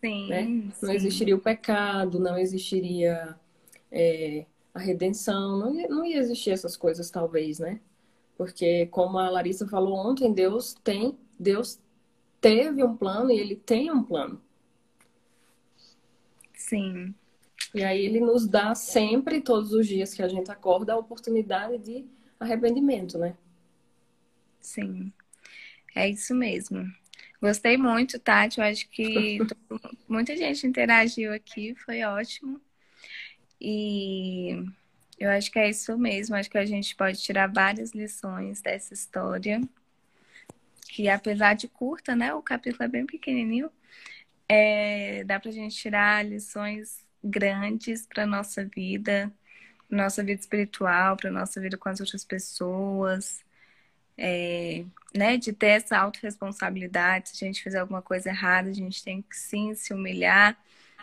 Sim. 0.00 0.28
Né? 0.28 0.70
Não 0.82 0.92
existiria 0.92 1.34
o 1.34 1.40
pecado, 1.40 2.20
não 2.20 2.38
existiria 2.38 3.34
é, 3.90 4.46
a 4.72 4.78
redenção, 4.78 5.58
não 5.58 5.74
ia, 5.74 5.88
não 5.88 6.04
ia 6.04 6.18
existir 6.18 6.50
essas 6.50 6.76
coisas, 6.76 7.10
talvez, 7.10 7.58
né? 7.58 7.80
Porque, 8.36 8.86
como 8.86 9.18
a 9.18 9.30
Larissa 9.30 9.66
falou 9.66 9.96
ontem, 9.96 10.32
Deus 10.32 10.74
tem, 10.74 11.16
Deus 11.38 11.80
teve 12.44 12.84
um 12.84 12.94
plano 12.94 13.30
e 13.30 13.38
ele 13.40 13.56
tem 13.56 13.90
um 13.90 14.02
plano. 14.02 14.38
Sim. 16.54 17.14
E 17.74 17.82
aí 17.82 18.04
ele 18.04 18.20
nos 18.20 18.46
dá 18.46 18.74
sempre, 18.74 19.40
todos 19.40 19.72
os 19.72 19.88
dias 19.88 20.12
que 20.12 20.22
a 20.22 20.28
gente 20.28 20.50
acorda, 20.50 20.92
a 20.92 20.98
oportunidade 20.98 21.78
de 21.78 22.04
arrependimento, 22.38 23.16
né? 23.16 23.34
Sim. 24.60 25.10
É 25.94 26.06
isso 26.06 26.34
mesmo. 26.34 26.86
Gostei 27.40 27.78
muito, 27.78 28.18
Tati. 28.18 28.60
Eu 28.60 28.66
acho 28.66 28.90
que 28.90 29.38
muita 30.06 30.36
gente 30.36 30.66
interagiu 30.66 31.32
aqui, 31.32 31.74
foi 31.76 32.02
ótimo. 32.02 32.60
E 33.58 34.66
eu 35.18 35.30
acho 35.30 35.50
que 35.50 35.58
é 35.58 35.70
isso 35.70 35.96
mesmo. 35.96 36.36
Acho 36.36 36.50
que 36.50 36.58
a 36.58 36.66
gente 36.66 36.94
pode 36.94 37.22
tirar 37.22 37.50
várias 37.50 37.92
lições 37.92 38.60
dessa 38.60 38.92
história 38.92 39.62
que 40.94 41.08
apesar 41.08 41.54
de 41.54 41.66
curta, 41.66 42.14
né, 42.14 42.32
o 42.34 42.40
capítulo 42.40 42.84
é 42.84 42.86
bem 42.88 43.04
pequenininho, 43.04 43.68
é, 44.48 45.24
dá 45.24 45.40
para 45.40 45.50
a 45.50 45.52
gente 45.52 45.74
tirar 45.74 46.24
lições 46.24 47.04
grandes 47.22 48.06
para 48.06 48.24
nossa 48.24 48.64
vida, 48.64 49.28
nossa 49.90 50.22
vida 50.22 50.40
espiritual, 50.40 51.16
para 51.16 51.32
nossa 51.32 51.60
vida 51.60 51.76
com 51.76 51.88
as 51.88 51.98
outras 51.98 52.24
pessoas, 52.24 53.44
é, 54.16 54.84
né, 55.12 55.36
de 55.36 55.52
ter 55.52 55.82
essa 55.82 55.98
autorresponsabilidade. 55.98 57.30
Se 57.30 57.44
a 57.44 57.48
gente 57.48 57.60
fizer 57.60 57.80
alguma 57.80 58.00
coisa 58.00 58.28
errada, 58.28 58.70
a 58.70 58.72
gente 58.72 59.02
tem 59.02 59.20
que 59.20 59.36
sim 59.36 59.74
se 59.74 59.92
humilhar 59.92 60.56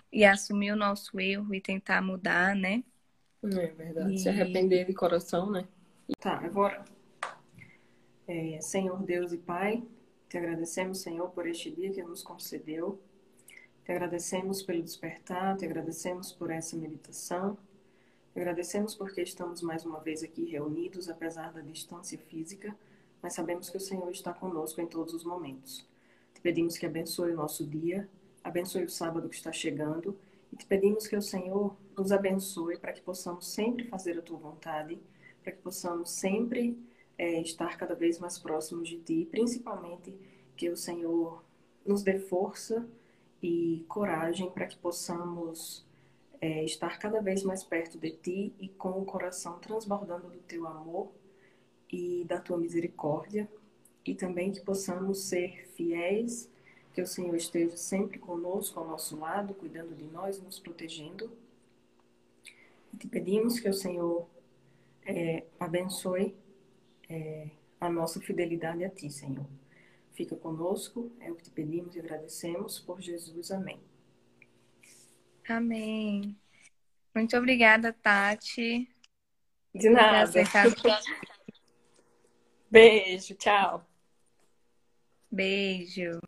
e 0.10 0.24
assumir 0.24 0.72
o 0.72 0.78
nosso 0.78 1.20
erro 1.20 1.54
e 1.54 1.60
tentar 1.60 2.02
mudar, 2.02 2.56
né? 2.56 2.82
É 3.44 3.68
verdade. 3.68 4.14
E... 4.14 4.20
Se 4.20 4.30
arrepender 4.30 4.86
de 4.86 4.94
coração, 4.94 5.52
né? 5.52 5.68
Tá, 6.18 6.38
agora 6.38 6.82
é, 8.32 8.62
Senhor 8.62 9.04
Deus 9.04 9.34
e 9.34 9.38
Pai, 9.38 9.84
te 10.30 10.38
agradecemos, 10.38 11.02
Senhor, 11.02 11.30
por 11.32 11.46
este 11.46 11.70
dia 11.70 11.92
que 11.92 12.02
nos 12.02 12.24
concedeu. 12.24 12.98
Te 13.84 13.92
agradecemos 13.92 14.64
pelo 14.64 14.82
despertar, 14.82 15.58
te 15.58 15.66
agradecemos 15.66 16.32
por 16.32 16.50
essa 16.50 16.78
meditação. 16.78 17.58
Te 18.34 18.40
agradecemos 18.40 18.96
porque 18.96 19.22
estamos 19.22 19.62
mais 19.62 19.84
uma 19.84 20.00
vez 20.00 20.24
aqui 20.24 20.46
reunidos, 20.46 21.10
apesar 21.10 21.52
da 21.52 21.60
distância 21.60 22.18
física, 22.18 22.74
mas 23.22 23.34
sabemos 23.34 23.70
que 23.70 23.76
o 23.76 23.82
Senhor 23.82 24.10
está 24.10 24.32
conosco 24.34 24.80
em 24.80 24.88
todos 24.88 25.14
os 25.14 25.26
momentos. 25.26 25.86
Te 26.34 26.40
pedimos 26.40 26.78
que 26.78 26.86
abençoe 26.86 27.34
o 27.34 27.36
nosso 27.36 27.68
dia, 27.68 28.10
abençoe 28.42 28.86
o 28.86 28.90
sábado 28.90 29.28
que 29.28 29.36
está 29.36 29.52
chegando 29.52 30.18
e 30.54 30.56
te 30.56 30.66
pedimos 30.66 31.06
que 31.06 31.18
o 31.18 31.22
Senhor 31.22 31.76
nos 31.98 32.14
abençoe 32.14 32.78
para 32.78 32.94
que 32.94 33.02
possamos 33.02 33.46
sempre 33.48 33.90
fazer 33.90 34.18
a 34.18 34.22
tua 34.22 34.38
vontade, 34.38 34.98
para 35.44 35.52
que 35.52 35.62
possamos 35.62 36.12
sempre 36.12 36.80
é, 37.22 37.40
estar 37.40 37.78
cada 37.78 37.94
vez 37.94 38.18
mais 38.18 38.40
próximos 38.40 38.90
de 38.90 38.98
Ti, 38.98 39.28
principalmente 39.30 40.12
que 40.58 40.68
o 40.72 40.76
Senhor 40.76 41.44
nos 41.86 42.02
dê 42.02 42.18
força 42.18 42.84
e 43.44 43.86
coragem 43.88 44.50
para 44.50 44.66
que 44.66 44.76
possamos 44.76 45.86
é, 46.42 46.64
estar 46.64 46.98
cada 46.98 47.22
vez 47.22 47.44
mais 47.44 47.64
perto 47.64 48.00
de 48.00 48.10
Ti 48.10 48.56
e 48.60 48.68
com 48.70 49.00
o 49.00 49.06
coração 49.06 49.60
transbordando 49.60 50.30
do 50.30 50.40
Teu 50.40 50.66
amor 50.66 51.12
e 51.92 52.26
da 52.26 52.40
Tua 52.40 52.58
misericórdia, 52.58 53.48
e 54.04 54.16
também 54.16 54.52
que 54.52 54.62
possamos 54.62 55.20
ser 55.20 55.68
fiéis, 55.76 56.50
que 56.92 57.04
o 57.04 57.08
Senhor 57.08 57.36
esteja 57.36 57.78
sempre 57.78 58.18
conosco, 58.18 58.80
ao 58.80 58.88
nosso 58.88 59.16
lado, 59.20 59.54
cuidando 59.54 59.94
de 59.94 60.06
nós, 60.06 60.42
nos 60.42 60.58
protegendo. 60.58 61.32
E 62.92 62.98
te 62.98 63.08
pedimos 63.08 63.60
que 63.60 63.70
o 63.70 63.74
Senhor 63.76 64.28
é, 65.06 65.44
abençoe 65.60 66.36
é, 67.12 67.52
a 67.80 67.90
nossa 67.90 68.22
fidelidade 68.22 68.86
a 68.86 68.90
Ti, 68.90 69.10
Senhor. 69.10 69.46
Fica 70.14 70.36
conosco, 70.36 71.12
é 71.20 71.32
o 71.32 71.36
que 71.36 71.44
te 71.44 71.50
pedimos 71.52 71.96
e 71.96 72.00
agradecemos 72.00 72.80
por 72.80 73.02
Jesus. 73.02 73.52
Amém. 73.52 73.80
Amém. 75.48 76.38
Muito 77.14 77.36
obrigada, 77.36 77.92
Tati. 77.92 78.88
De 79.74 79.90
nada. 79.90 80.32
Beijo, 82.70 83.36
tchau. 83.36 83.86
Beijo. 85.30 86.20